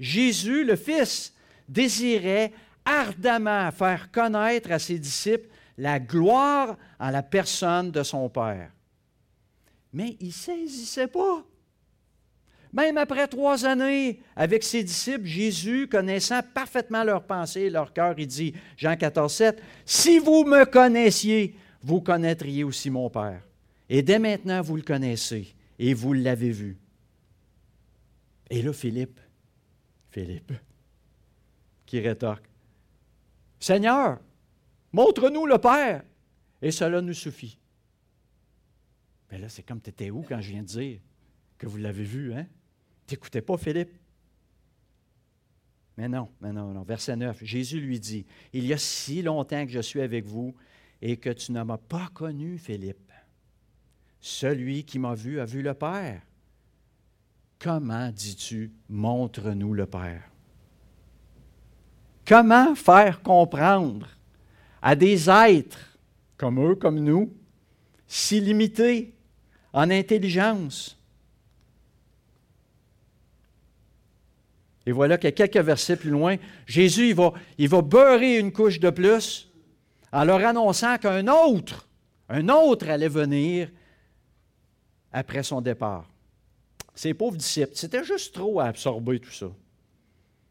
[0.00, 1.32] Jésus, le Fils,
[1.68, 2.52] désirait
[2.84, 8.70] ardemment faire connaître à ses disciples la gloire en la personne de son Père.
[9.92, 11.44] Mais il ne saisissait pas.
[12.72, 18.14] Même après trois années avec ses disciples, Jésus, connaissant parfaitement leurs pensées et leur cœur,
[18.18, 23.42] il dit, Jean 14, 7, Si vous me connaissiez, vous connaîtriez aussi mon Père.
[23.88, 26.78] Et dès maintenant, vous le connaissez et vous l'avez vu.
[28.50, 29.20] Et là, Philippe,
[30.10, 30.52] Philippe,
[31.86, 32.48] qui rétorque,
[33.58, 34.20] Seigneur,
[34.92, 36.04] montre-nous le Père,
[36.60, 37.58] et cela nous suffit.
[39.30, 41.00] Mais là, c'est comme tu étais où quand je viens de dire
[41.58, 42.46] que vous l'avez vu, hein?
[43.06, 43.92] T'écoutais pas, Philippe?
[45.96, 46.82] Mais non, mais non, non.
[46.82, 50.54] Verset 9, Jésus lui dit, Il y a si longtemps que je suis avec vous
[51.00, 53.12] et que tu ne m'as pas connu, Philippe.
[54.26, 56.22] Celui qui m'a vu a vu le Père.
[57.58, 60.22] Comment dis-tu, montre-nous le Père?
[62.26, 64.08] Comment faire comprendre
[64.80, 65.98] à des êtres
[66.38, 67.34] comme eux, comme nous,
[68.06, 69.14] si limités
[69.74, 70.98] en intelligence,
[74.86, 78.88] Et voilà que quelques versets plus loin, Jésus, il va, va beurrer une couche de
[78.88, 79.50] plus
[80.12, 81.86] en leur annonçant qu'un autre,
[82.30, 83.68] un autre allait venir
[85.14, 86.04] après son départ.
[86.94, 89.46] Ces pauvres disciples, c'était juste trop à absorber tout ça.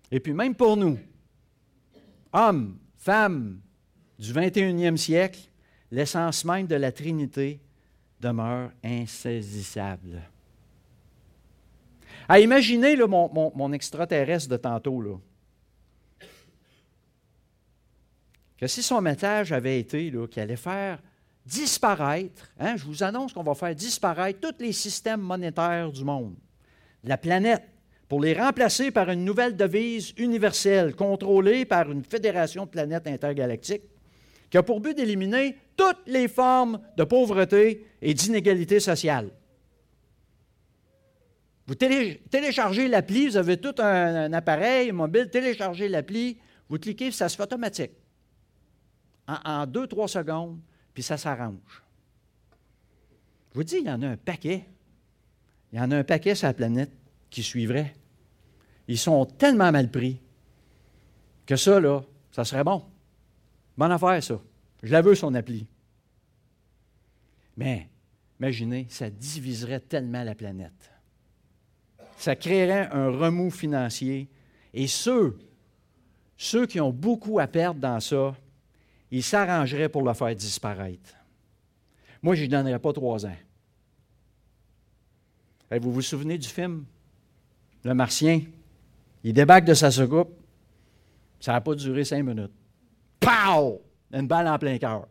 [0.09, 0.97] Et puis même pour nous,
[2.31, 3.59] hommes, femmes
[4.17, 5.39] du 21e siècle,
[5.91, 7.59] l'essence même de la Trinité
[8.21, 10.21] demeure insaisissable.
[12.29, 15.17] À imaginer mon, extraterrestre de tantôt, là,
[18.57, 21.01] que si son message avait été qu'il allait faire
[21.45, 26.35] disparaître, hein, je vous annonce qu'on va faire disparaître tous les systèmes monétaires du monde,
[27.03, 27.63] de la planète,
[28.07, 33.83] pour les remplacer par une nouvelle devise universelle contrôlée par une fédération de planètes intergalactiques
[34.49, 39.31] qui a pour but d'éliminer toutes les formes de pauvreté et d'inégalité sociale.
[41.65, 46.37] Vous téléchargez l'appli, vous avez tout un, appareil mobile, téléchargez l'appli,
[46.69, 47.93] vous cliquez, ça se fait automatique.
[49.27, 50.59] En, deux, trois secondes,
[50.93, 51.83] puis ça s'arrange.
[53.51, 54.65] Je vous dis, il y en a un paquet.
[55.71, 56.91] Il y en a un paquet sur la planète
[57.29, 57.93] qui suivrait.
[58.87, 60.19] Ils sont tellement mal pris
[61.45, 62.01] que ça, là,
[62.31, 62.83] ça serait bon.
[63.77, 64.39] Bonne affaire, ça.
[64.81, 65.67] Je la veux, son appli.
[67.57, 67.89] Mais,
[68.39, 70.93] imaginez, ça diviserait tellement la planète
[72.23, 74.29] ça créerait un remous financier.
[74.73, 75.37] Et ceux,
[76.37, 78.35] ceux qui ont beaucoup à perdre dans ça,
[79.13, 81.13] il s'arrangerait pour le faire disparaître.
[82.23, 83.35] Moi, je ne donnerais pas trois ans.
[85.69, 86.85] vous vous souvenez du film?
[87.83, 88.41] Le Martien?
[89.23, 90.35] Il débarque de sa soucoupe.
[91.39, 92.53] Ça n'a pas duré cinq minutes.
[93.19, 93.83] Pow!
[94.11, 95.07] Une balle en plein cœur.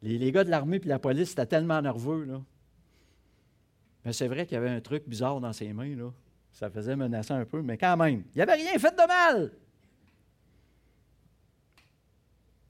[0.00, 2.24] Les, gars de l'armée et la police étaient tellement nerveux.
[2.24, 2.40] Là.
[4.06, 5.94] Mais c'est vrai qu'il y avait un truc bizarre dans ses mains.
[5.94, 6.10] Là.
[6.52, 9.52] Ça faisait menaçant un peu, mais quand même, il n'y avait rien fait de mal.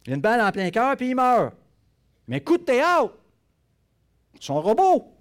[0.07, 1.55] Il a une balle en plein cœur, puis il meurt.
[2.27, 3.15] Mais coup de théâtre.
[4.41, 5.13] Son robot.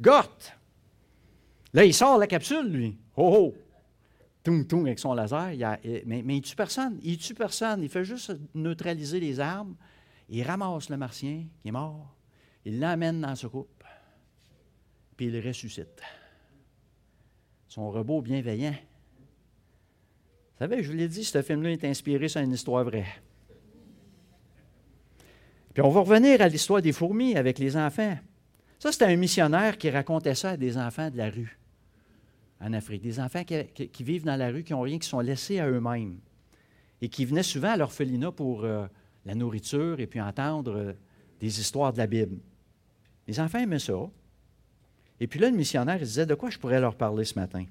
[0.00, 0.38] Gort.
[1.72, 2.96] Là, il sort la capsule, lui.
[3.16, 3.54] Oh, oh.
[4.42, 5.52] Toum, toum, avec son laser.
[5.80, 6.98] mais, mais il ne tue personne.
[7.02, 7.82] Il tue personne.
[7.82, 9.74] Il fait juste neutraliser les armes.
[10.28, 12.14] Il ramasse le martien qui est mort.
[12.64, 13.82] Il l'amène dans sa coupe.
[15.16, 16.00] Puis il ressuscite.
[17.66, 18.74] Son robot bienveillant.
[20.58, 23.06] Vous savez, je vous l'ai dit, ce film-là est inspiré sur une histoire vraie.
[25.72, 28.18] Puis on va revenir à l'histoire des fourmis avec les enfants.
[28.80, 31.60] Ça, c'était un missionnaire qui racontait ça à des enfants de la rue
[32.60, 33.02] en Afrique.
[33.02, 36.18] Des enfants qui, vivent dans la rue, qui n'ont rien, qui sont laissés à eux-mêmes.
[37.00, 38.88] Et qui venaient souvent à l'orphelinat pour euh,
[39.26, 40.92] la nourriture et puis entendre euh,
[41.38, 42.38] des histoires de la Bible.
[43.28, 44.10] Les enfants aimaient ça.
[45.20, 47.64] Et puis là, le missionnaire, il disait De quoi je pourrais leur parler ce matin?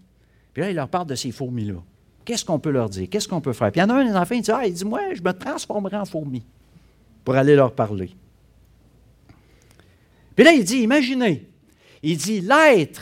[0.53, 1.83] Puis là, il leur parle de ces fourmis-là.
[2.27, 3.07] Qu'est-ce qu'on peut leur dire?
[3.09, 3.71] Qu'est-ce qu'on peut faire?
[3.71, 5.21] Puis il y en a un des enfants, il dit Ah, il dit Moi, je
[5.21, 6.43] me transformerai en fourmi
[7.23, 8.11] pour aller leur parler.
[10.35, 11.49] Puis là, il dit, imaginez,
[12.03, 13.01] il dit, l'être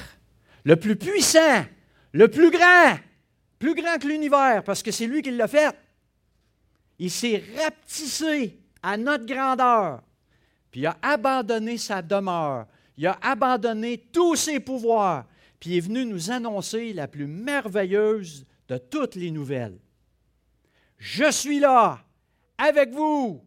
[0.64, 1.66] le plus puissant,
[2.12, 3.00] le plus grand,
[3.58, 5.76] plus grand que l'univers, parce que c'est lui qui l'a fait,
[7.00, 10.04] il s'est rapetissé à notre grandeur,
[10.70, 15.26] puis il a abandonné sa demeure, il a abandonné tous ses pouvoirs,
[15.60, 19.80] puis il est venu nous annoncer la plus merveilleuse de toutes les nouvelles.
[20.98, 22.06] Je suis là,
[22.58, 23.46] avec vous,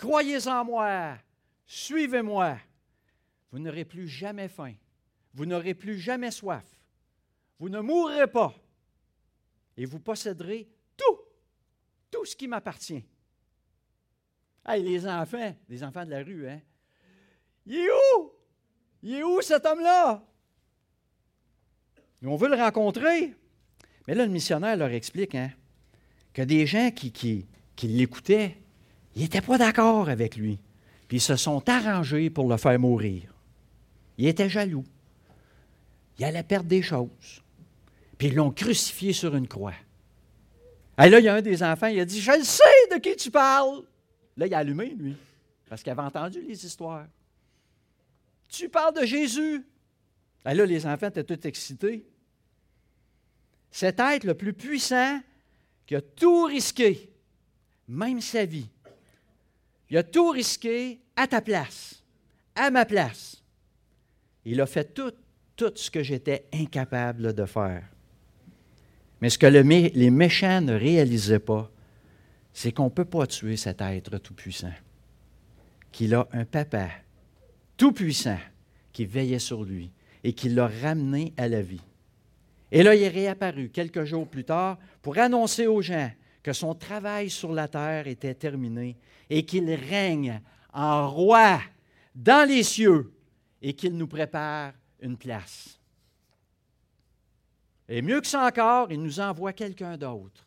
[0.00, 1.18] Croyez en moi,
[1.66, 2.56] suivez-moi.
[3.52, 4.72] Vous n'aurez plus jamais faim.
[5.34, 6.64] Vous n'aurez plus jamais soif.
[7.58, 8.54] Vous ne mourrez pas.
[9.76, 11.18] Et vous posséderez tout,
[12.10, 13.04] tout ce qui m'appartient.
[14.64, 16.62] Hey, les enfants, les enfants de la rue, hein?
[17.66, 18.32] Il est où?
[19.02, 20.24] Il est où cet homme-là?
[22.22, 23.34] on veut le rencontrer.
[24.06, 25.50] Mais là, le missionnaire leur explique hein,
[26.32, 27.46] que des gens qui,
[27.82, 28.56] l'écoutaient
[29.16, 30.58] ils n'étaient pas d'accord avec lui.
[31.08, 33.34] Puis ils se sont arrangés pour le faire mourir.
[34.18, 34.84] Il était jaloux.
[36.18, 37.42] Il allait perdre des choses.
[38.18, 39.74] Puis ils l'ont crucifié sur une croix.
[41.02, 43.16] Et là, il y a un des enfants, il a dit Je sais de qui
[43.16, 43.82] tu parles.
[44.36, 45.16] Là, il a allumé, lui,
[45.68, 47.06] parce qu'il avait entendu les histoires.
[48.48, 49.64] Tu parles de Jésus.
[50.46, 52.04] Et là, les enfants étaient tous excités.
[53.70, 55.20] Cet être le plus puissant
[55.86, 57.10] qui a tout risqué,
[57.88, 58.68] même sa vie,
[59.90, 62.02] il a tout risqué à ta place,
[62.54, 63.42] à ma place.
[64.44, 65.12] Il a fait tout,
[65.74, 67.84] ce que j'étais incapable de faire.
[69.20, 71.70] Mais ce que les méchants ne réalisaient pas,
[72.52, 74.72] c'est qu'on ne peut pas tuer cet être tout-puissant,
[75.92, 76.88] qu'il a un papa
[77.76, 78.38] tout-puissant
[78.92, 79.92] qui veillait sur lui
[80.24, 81.80] et qui l'a ramené à la vie.
[82.72, 86.10] Et là, il est réapparu quelques jours plus tard pour annoncer aux gens
[86.42, 88.96] que son travail sur la terre était terminé
[89.28, 90.40] et qu'il règne
[90.72, 91.60] en roi
[92.14, 93.12] dans les cieux
[93.60, 95.78] et qu'il nous prépare une place.
[97.88, 100.46] Et mieux que ça encore, il nous envoie quelqu'un d'autre,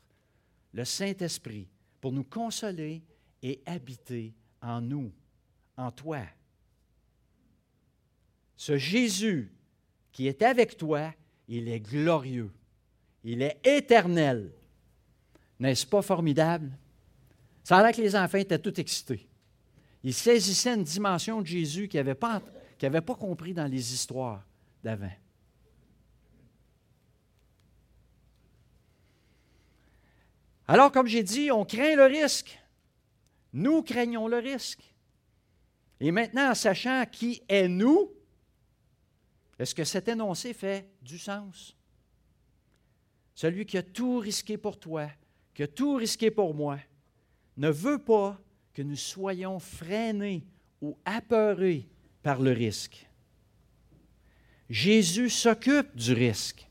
[0.72, 1.68] le Saint-Esprit,
[2.00, 3.04] pour nous consoler
[3.42, 5.12] et habiter en nous,
[5.76, 6.22] en toi.
[8.56, 9.52] Ce Jésus
[10.14, 11.14] qui est avec toi,
[11.48, 12.52] il est glorieux,
[13.24, 14.52] il est éternel,
[15.60, 16.72] n'est-ce pas formidable?
[17.64, 19.28] Ça a l'air que les enfants étaient tout excités.
[20.04, 22.42] Ils saisissaient une dimension de Jésus qu'ils n'avaient pas,
[22.80, 24.44] pas compris dans les histoires
[24.84, 25.12] d'avant.
[30.68, 32.60] Alors, comme j'ai dit, on craint le risque.
[33.54, 34.94] Nous craignons le risque.
[36.00, 38.12] Et maintenant, en sachant qui est nous,
[39.60, 41.76] est-ce que cet énoncé fait du sens?
[43.36, 45.08] Celui qui a tout risqué pour toi,
[45.54, 46.80] qui a tout risqué pour moi,
[47.58, 48.40] ne veut pas
[48.74, 50.46] que nous soyons freinés
[50.82, 51.88] ou apeurés
[52.22, 53.08] par le risque.
[54.70, 56.68] Jésus s'occupe du risque.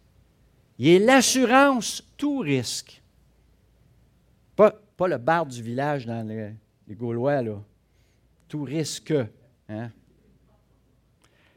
[0.78, 3.02] Il est l'assurance tout risque.
[4.56, 6.54] Pas, pas, le bar du village dans les,
[6.94, 7.62] Gaulois, là.
[8.48, 9.14] Tout risque.
[9.68, 9.90] Hein?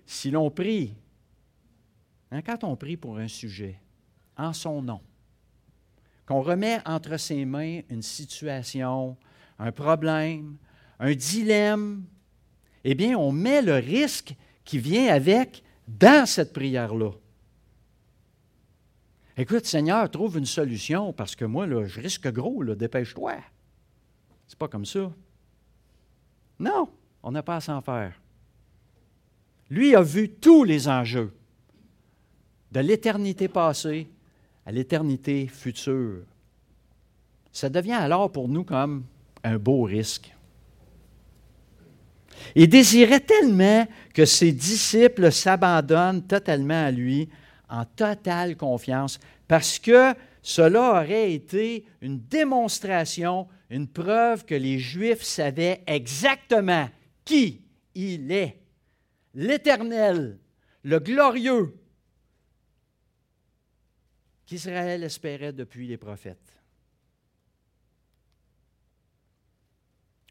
[0.06, 0.94] Si l'on prie,
[2.36, 3.80] hein, quand on prie pour un sujet,
[4.38, 5.02] en son nom,
[6.26, 9.18] qu'on remet entre ses mains une situation,
[9.60, 10.58] un problème,
[11.00, 12.06] un dilemme,
[12.84, 17.12] eh bien, on met le risque qui vient avec dans cette prière-là.
[19.38, 23.36] Écoute, Seigneur, trouve une solution parce que moi, là, je risque gros, dépêche-toi.
[24.48, 25.12] C'est pas comme ça.
[26.60, 26.90] Non,
[27.22, 28.20] on n'a pas à s'en faire.
[29.70, 31.34] Lui a vu tous les enjeux,
[32.76, 34.06] de l'éternité passée
[34.66, 36.24] à l'éternité future.
[37.54, 39.06] Ça devient alors pour nous comme
[39.46, 40.36] un beau risque.
[42.54, 47.30] Il désirait tellement que ses disciples s'abandonnent totalement à lui,
[47.70, 55.24] en totale confiance, parce que cela aurait été une démonstration, une preuve que les Juifs
[55.24, 56.90] savaient exactement
[57.24, 57.62] qui
[57.96, 58.60] il est,
[59.34, 60.38] l'Éternel,
[60.84, 61.74] le glorieux,
[64.46, 66.54] qu'Israël espérait depuis les prophètes.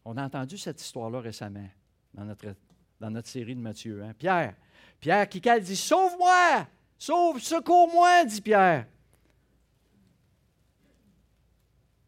[0.05, 1.69] On a entendu cette histoire-là récemment
[2.13, 2.55] dans notre,
[3.01, 4.03] dans notre série de Matthieu.
[4.03, 4.13] Hein?
[4.19, 4.55] Pierre,
[5.01, 6.67] Pierre qui dit Sauve-moi
[6.99, 8.87] Sauve, secours-moi, dit Pierre.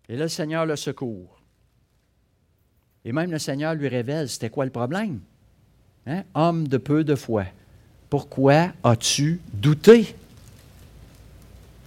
[0.09, 1.43] Et là, le Seigneur le secourt.
[3.05, 5.21] Et même le Seigneur lui révèle c'était quoi le problème?
[6.07, 6.25] Hein?
[6.35, 7.47] Homme de peu de foi,
[8.09, 10.17] pourquoi as-tu douté?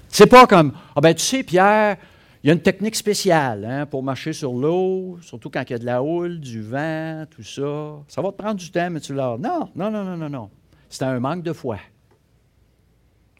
[0.10, 1.98] C'est pas comme, ah ben tu sais, Pierre,
[2.44, 5.76] il y a une technique spéciale hein, pour marcher sur l'eau, surtout quand il y
[5.76, 8.04] a de la houle, du vent, tout ça.
[8.08, 9.38] Ça va te prendre du temps, mais tu l'as.
[9.38, 10.50] Non, non, non, non, non, non.
[10.90, 11.80] C'était un manque de foi.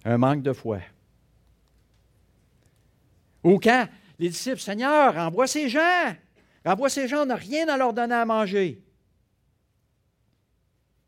[0.06, 0.80] Un manque de foi.
[3.44, 3.88] Ou quand
[4.20, 6.14] les disciples, Seigneur, envoie ces gens.
[6.66, 8.84] Envoie ces gens, on n'a rien à leur donner à manger.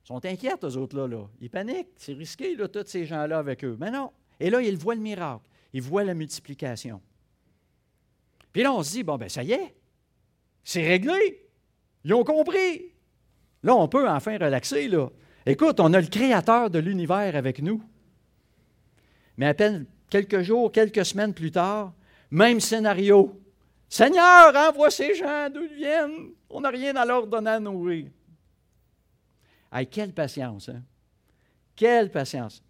[0.04, 1.08] Ils sont inquiets, eux autres-là.
[1.08, 1.28] Là.
[1.42, 1.90] Ils paniquent.
[1.98, 3.78] C'est risqué, là, tous ces gens-là avec eux.
[3.80, 4.12] Mais non.
[4.40, 5.46] Et là, ils voient le miracle.
[5.74, 7.02] Ils voient la multiplication.
[8.52, 9.76] Puis là, on se dit, bon, ben ça y est,
[10.64, 11.48] c'est réglé.
[12.04, 12.92] Ils ont compris.
[13.64, 15.10] Là, on peut enfin relaxer, là.
[15.46, 17.82] Écoute, on a le créateur de l'univers avec nous.
[19.38, 21.94] Mais à peine quelques jours, quelques semaines plus tard,
[22.30, 23.40] même scénario.
[23.90, 26.32] Seigneur, envoie ces gens d'où ils viennent.
[26.50, 28.08] On n'a rien à leur donner à nourrir.
[29.72, 30.84] Hey, quelle patience, hein?
[31.76, 32.62] Quelle patience.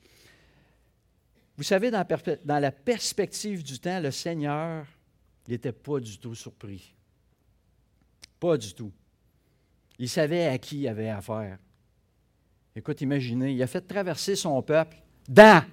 [1.58, 4.86] Vous savez, dans, la perspective du temps, le Seigneur
[5.48, 6.94] n'était pas du tout surpris.
[8.40, 8.92] Pas du tout.
[10.00, 11.60] Il savait à qui il avait affaire.
[12.76, 14.98] Écoute, imaginez, il a fait traverser son peuple
[15.28, 15.64] dans,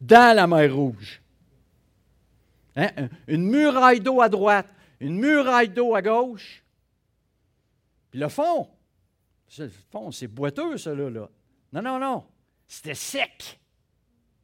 [0.00, 1.22] dans la mer Rouge.
[2.76, 3.08] Hein?
[3.26, 4.68] Une muraille d'eau à droite,
[5.00, 6.62] une muraille d'eau à gauche.
[8.10, 8.68] Puis le fond,
[9.58, 11.28] le fond, c'est boiteux, ça là.
[11.72, 12.24] Non, non, non.
[12.66, 13.58] C'était sec.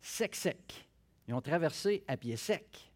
[0.07, 0.87] Sec, sec.
[1.27, 2.93] Ils ont traversé à pied sec.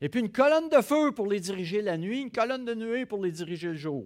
[0.00, 3.06] Et puis une colonne de feu pour les diriger la nuit, une colonne de nuée
[3.06, 4.04] pour les diriger le jour.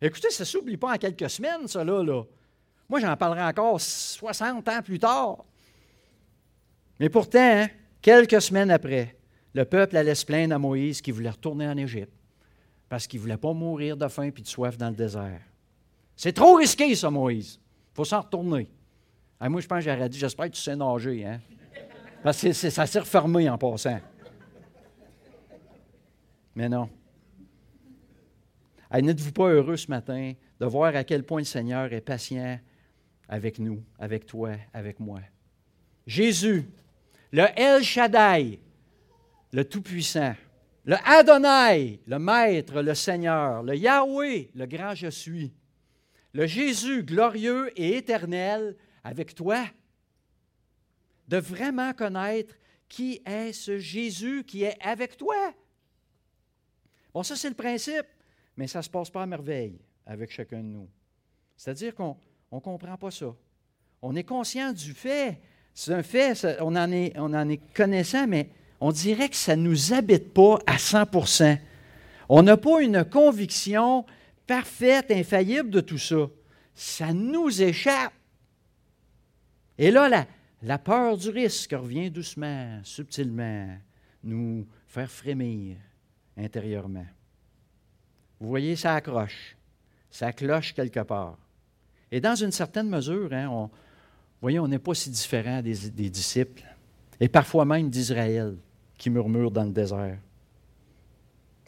[0.00, 2.22] Écoutez, ça ne s'oublie pas en quelques semaines, ça là.
[2.88, 5.44] Moi, j'en parlerai encore 60 ans plus tard.
[7.00, 7.68] Mais pourtant, hein,
[8.00, 9.18] quelques semaines après,
[9.54, 12.14] le peuple allait se plaindre à Moïse qu'il voulait retourner en Égypte
[12.88, 15.40] parce qu'il ne voulait pas mourir de faim et de soif dans le désert.
[16.14, 17.58] C'est trop risqué, ça, Moïse.
[17.92, 18.70] Il faut s'en retourner.
[19.40, 21.24] Ah, moi, je pense que j'aurais dit, j'espère que tu sais nager.
[21.24, 21.40] Hein?
[22.22, 24.00] Parce que ça s'est refermé en passant.
[26.54, 26.90] Mais non.
[28.92, 32.58] N'êtes-vous pas heureux ce matin de voir à quel point le Seigneur est patient
[33.28, 35.20] avec nous, avec toi, avec moi?
[36.06, 36.68] Jésus,
[37.30, 38.58] le El Shaddai,
[39.52, 40.34] le Tout-Puissant,
[40.84, 45.52] le Adonai, le Maître, le Seigneur, le Yahweh, le Grand Je suis,
[46.32, 48.74] le Jésus glorieux et éternel
[49.04, 49.64] avec toi,
[51.28, 52.54] de vraiment connaître
[52.88, 55.52] qui est ce Jésus qui est avec toi.
[57.12, 58.06] Bon, ça, c'est le principe,
[58.56, 60.88] mais ça ne se passe pas à merveille avec chacun de nous.
[61.56, 62.16] C'est-à-dire qu'on
[62.52, 63.34] ne comprend pas ça.
[64.00, 65.40] On est conscient du fait.
[65.74, 69.56] C'est un fait, on, en est, on en est connaissant, mais on dirait que ça
[69.56, 71.58] ne nous habite pas à 100%
[72.28, 74.04] On n'a pas une conviction
[74.46, 76.28] parfaite, infaillible de tout ça.
[76.74, 78.12] Ça nous échappe.
[79.78, 80.26] Et là,
[80.62, 83.78] la, peur du risque revient doucement, subtilement,
[84.24, 85.76] nous faire frémir
[86.36, 87.06] intérieurement.
[88.40, 89.56] Vous voyez, ça accroche,
[90.10, 91.38] ça cloche quelque part.
[92.10, 95.90] Et dans une certaine mesure, hein, on, vous voyez, on n'est pas si différent des,
[95.90, 96.64] des disciples,
[97.20, 98.56] et parfois même d'Israël,
[98.96, 100.18] qui murmure dans le désert,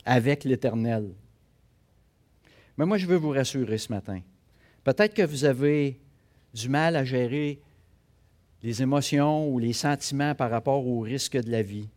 [0.04, 1.12] avec l'Éternel.
[2.76, 4.20] Mais moi, je veux vous rassurer ce matin.
[4.82, 6.00] Peut-être que vous avez
[6.52, 7.60] du mal à gérer
[8.62, 11.88] les émotions ou les sentiments par rapport au risque de la vie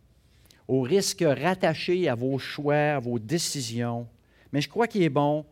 [0.68, 4.06] aux risques rattachés à vos choix, à vos décisions.
[4.52, 5.44] Mais je crois qu'il est bon,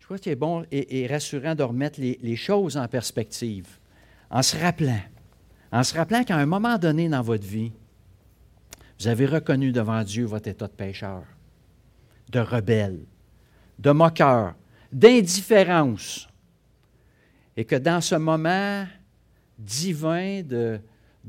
[0.00, 3.78] je crois qu'il est bon et, rassurant de remettre les, les choses en perspective,
[4.30, 5.00] en se rappelant,
[5.72, 7.72] en se rappelant qu'à un moment donné dans votre vie,
[8.98, 11.22] vous avez reconnu devant Dieu votre état de pécheur,
[12.30, 12.98] de rebelle,
[13.78, 14.54] de moqueur,
[14.92, 16.28] d'indifférence.
[17.56, 18.86] Et que dans ce moment
[19.58, 20.80] divin de,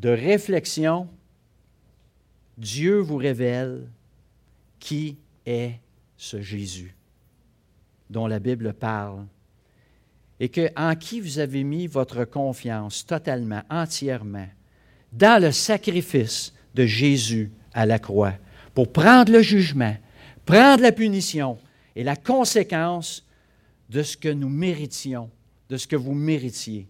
[0.04, 1.08] réflexion,
[2.58, 3.88] Dieu vous révèle
[4.80, 5.74] qui est
[6.18, 6.96] ce Jésus
[8.10, 9.26] dont la Bible parle
[10.40, 14.48] et que, en qui vous avez mis votre confiance totalement, entièrement,
[15.12, 18.34] dans le sacrifice de Jésus à la croix,
[18.74, 19.96] pour prendre le jugement,
[20.46, 21.58] prendre la punition
[21.96, 23.26] et la conséquence
[23.90, 25.30] de ce que nous méritions,
[25.70, 26.88] de ce que vous méritiez.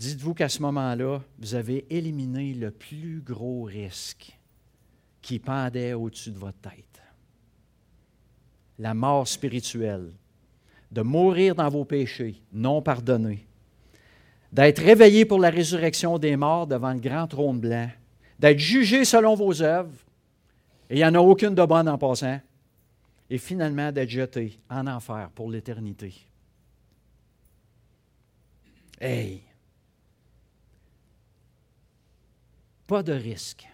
[0.00, 4.34] Dites-vous qu'à ce moment-là, vous avez éliminé le plus gros risque
[5.20, 7.02] qui pendait au-dessus de votre tête.
[8.78, 10.10] La mort spirituelle,
[10.90, 13.46] de mourir dans vos péchés, non pardonnés,
[14.50, 17.90] d'être réveillé pour la résurrection des morts devant le grand trône blanc,
[18.38, 19.92] d'être jugé selon vos œuvres,
[20.88, 22.40] et il n'y en a aucune de bonne en passant,
[23.28, 26.14] et finalement d'être jeté en enfer pour l'éternité.
[28.98, 29.49] Hey!
[32.90, 33.68] Pas de risque.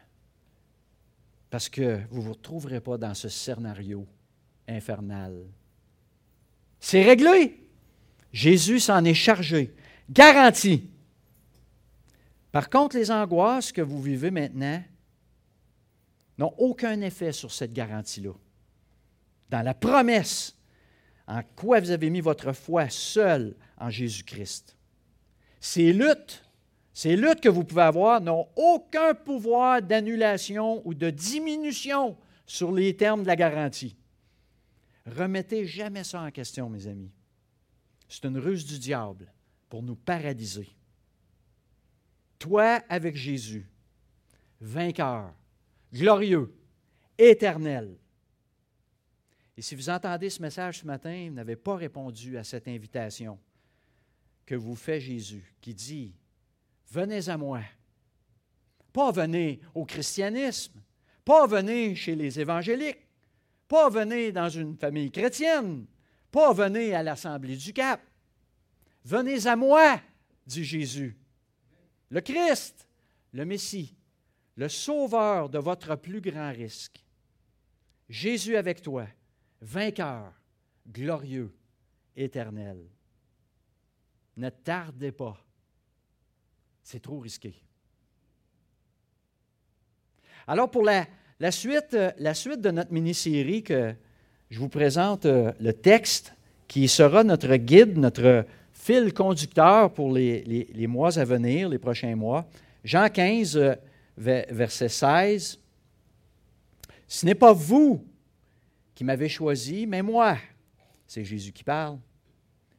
[1.49, 4.07] Parce que vous ne vous retrouverez pas dans ce scénario
[4.69, 5.47] infernal.
[6.79, 7.67] C'est réglé.
[8.31, 9.75] Jésus s'en est chargé.
[10.11, 10.91] Garanti.
[12.53, 14.85] Par contre, les angoisses que vous vivez maintenant
[16.37, 18.35] n'ont aucun effet sur cette garantie-là.
[19.49, 20.55] Dans la promesse
[21.27, 24.77] en quoi vous avez mis votre foi seul en Jésus-Christ.
[25.59, 26.46] Ces luttes
[26.97, 32.17] ces luttes que vous pouvez avoir n'ont aucun pouvoir d'annulation ou de diminution
[32.47, 33.95] sur les termes de la garantie.
[35.05, 37.13] Remettez jamais ça en question, mes amis.
[38.09, 39.31] C'est une ruse du diable
[39.69, 40.71] pour nous paralyser.
[42.39, 43.69] Toi avec Jésus,
[44.63, 45.35] vainqueur,
[45.93, 46.51] glorieux,
[47.19, 47.95] éternel.
[49.55, 53.39] Et si vous entendez ce message ce matin, vous n'avez pas répondu à cette invitation
[54.47, 56.15] que vous fait Jésus, qui dit
[56.91, 57.61] venez à moi.
[58.93, 60.81] Pas venez au christianisme,
[61.25, 63.07] pas venez chez les évangéliques,
[63.69, 65.87] pas venez dans une famille chrétienne,
[66.31, 68.01] pas venez à l'Assemblée du Cap.
[69.05, 70.01] Venez à moi,
[70.47, 71.17] dit Jésus.
[72.11, 72.89] Le Christ,
[73.33, 73.97] le Messie,
[74.57, 77.05] le sauveur de votre plus grand risque.
[78.09, 79.07] Jésus avec toi,
[79.61, 80.33] vainqueur,
[80.89, 81.55] glorieux,
[82.17, 82.89] éternel.
[84.37, 85.46] Ne tardez pas
[86.87, 87.53] c'est trop risqué.
[90.47, 91.05] Alors, pour la,
[91.51, 93.93] suite, euh, la suite de notre mini-série, que
[94.51, 96.33] je vous présente euh, le texte
[96.69, 102.47] qui sera notre guide, notre fil conducteur pour les, mois à venir, les prochains mois.
[102.85, 103.75] Jean 15, euh,
[104.17, 105.59] verset 16.
[107.09, 108.07] Ce n'est pas vous
[108.95, 110.39] qui m'avez choisi, mais moi.
[111.05, 111.99] C'est Jésus qui parle.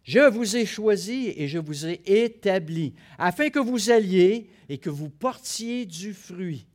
[0.08, 4.90] Je vous ai choisi et je vous ai établi, afin que vous alliez et que
[4.90, 6.66] vous portiez du fruit,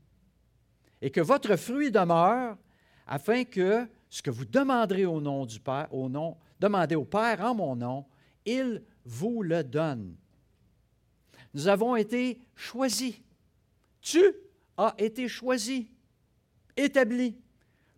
[1.01, 2.59] et que votre fruit demeure,
[3.07, 7.41] afin que ce que vous demanderez au nom du Père, au nom, demandez au Père
[7.41, 8.05] en mon nom,
[8.45, 10.15] il vous le donne.
[11.55, 13.15] Nous avons été choisis.
[14.03, 14.23] Tu
[14.77, 15.89] as été choisi,
[16.77, 17.39] établi,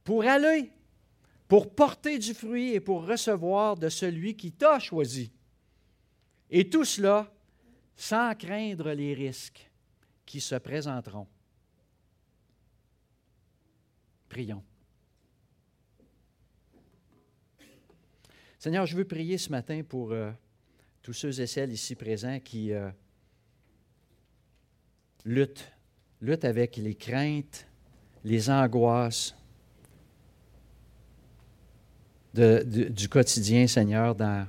[0.05, 0.71] pour aller
[1.55, 5.31] pour porter du fruit et pour recevoir de celui qui t'a choisi.
[6.51, 7.33] Et tout cela
[7.95, 9.71] sans craindre les risques
[10.27, 11.29] qui se présenteront.
[14.29, 14.65] Prions.
[18.59, 20.33] Seigneur, je veux prier ce matin pour euh,
[21.03, 22.91] tous ceux et celles ici présents qui euh,
[25.25, 25.71] luttent,
[26.21, 27.69] luttent avec les craintes,
[28.25, 29.37] les angoisses,
[32.35, 34.47] du quotidien, Seigneur, dans,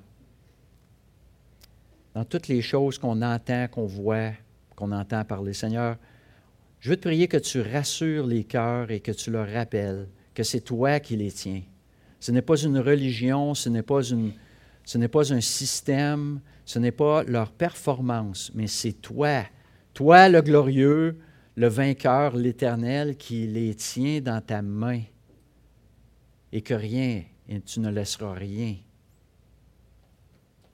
[2.28, 4.32] toutes les choses qu'on entend, qu'on voit,
[4.76, 5.54] qu'on entend parler.
[5.54, 5.98] Seigneur,
[6.80, 10.44] je veux te prier que tu rassures les cœurs et que tu leur rappelles que
[10.44, 11.62] c'est toi qui les tiens.
[12.20, 16.92] Ce n'est pas une religion, ce n'est pas, ce n'est pas un système, ce n'est
[16.92, 19.44] pas leur performance, mais c'est toi,
[19.94, 21.20] toi le glorieux,
[21.56, 25.02] le vainqueur, l'éternel, qui les tient dans ta main
[26.52, 28.76] et que rien et tu ne laisseras rien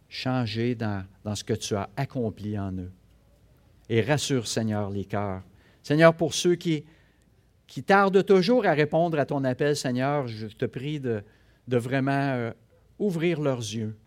[0.07, 2.91] changer dans, ce que tu as accompli en eux.
[3.89, 5.41] Et rassure, Seigneur, les cœurs.
[5.83, 6.83] Seigneur, pour ceux qui
[7.85, 11.23] tardent toujours à répondre à ton appel, Seigneur, je te prie de,
[11.67, 12.51] de vraiment euh,
[12.99, 13.97] ouvrir leurs yeux,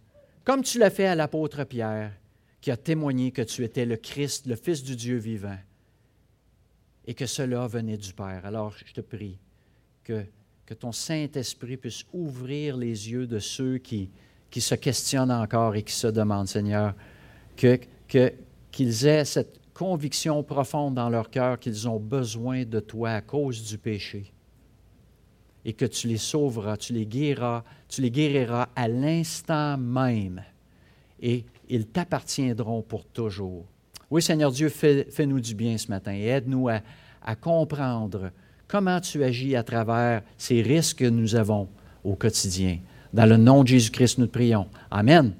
[0.45, 2.13] comme tu l'as fait à l'apôtre Pierre,
[2.61, 5.59] qui a témoigné que tu étais le Christ, le Fils du Dieu vivant,
[7.07, 8.45] et que cela venait du Père.
[8.45, 9.39] Alors, je te prie
[10.03, 10.25] que,
[10.67, 14.11] que ton Saint-Esprit puisse ouvrir les yeux de ceux qui,
[14.57, 16.95] se questionnent encore et qui se demandent, Seigneur,
[17.57, 17.79] que,
[18.71, 23.63] qu'ils aient cette conviction profonde dans leur cœur qu'ils ont besoin de toi à cause
[23.65, 24.33] du péché
[25.65, 30.43] et que tu les sauveras, tu les guériras, tu les guériras à l'instant même
[31.21, 33.65] et ils t'appartiendront pour toujours.
[34.11, 38.31] Oui, Seigneur Dieu, fais, nous du bien ce matin et aide-nous à comprendre
[38.69, 41.69] comment tu agis à travers ces risques que nous avons
[42.03, 42.79] au quotidien?
[43.13, 44.67] Dans le nom de Jésus-Christ, nous te prions.
[44.91, 45.33] Amen.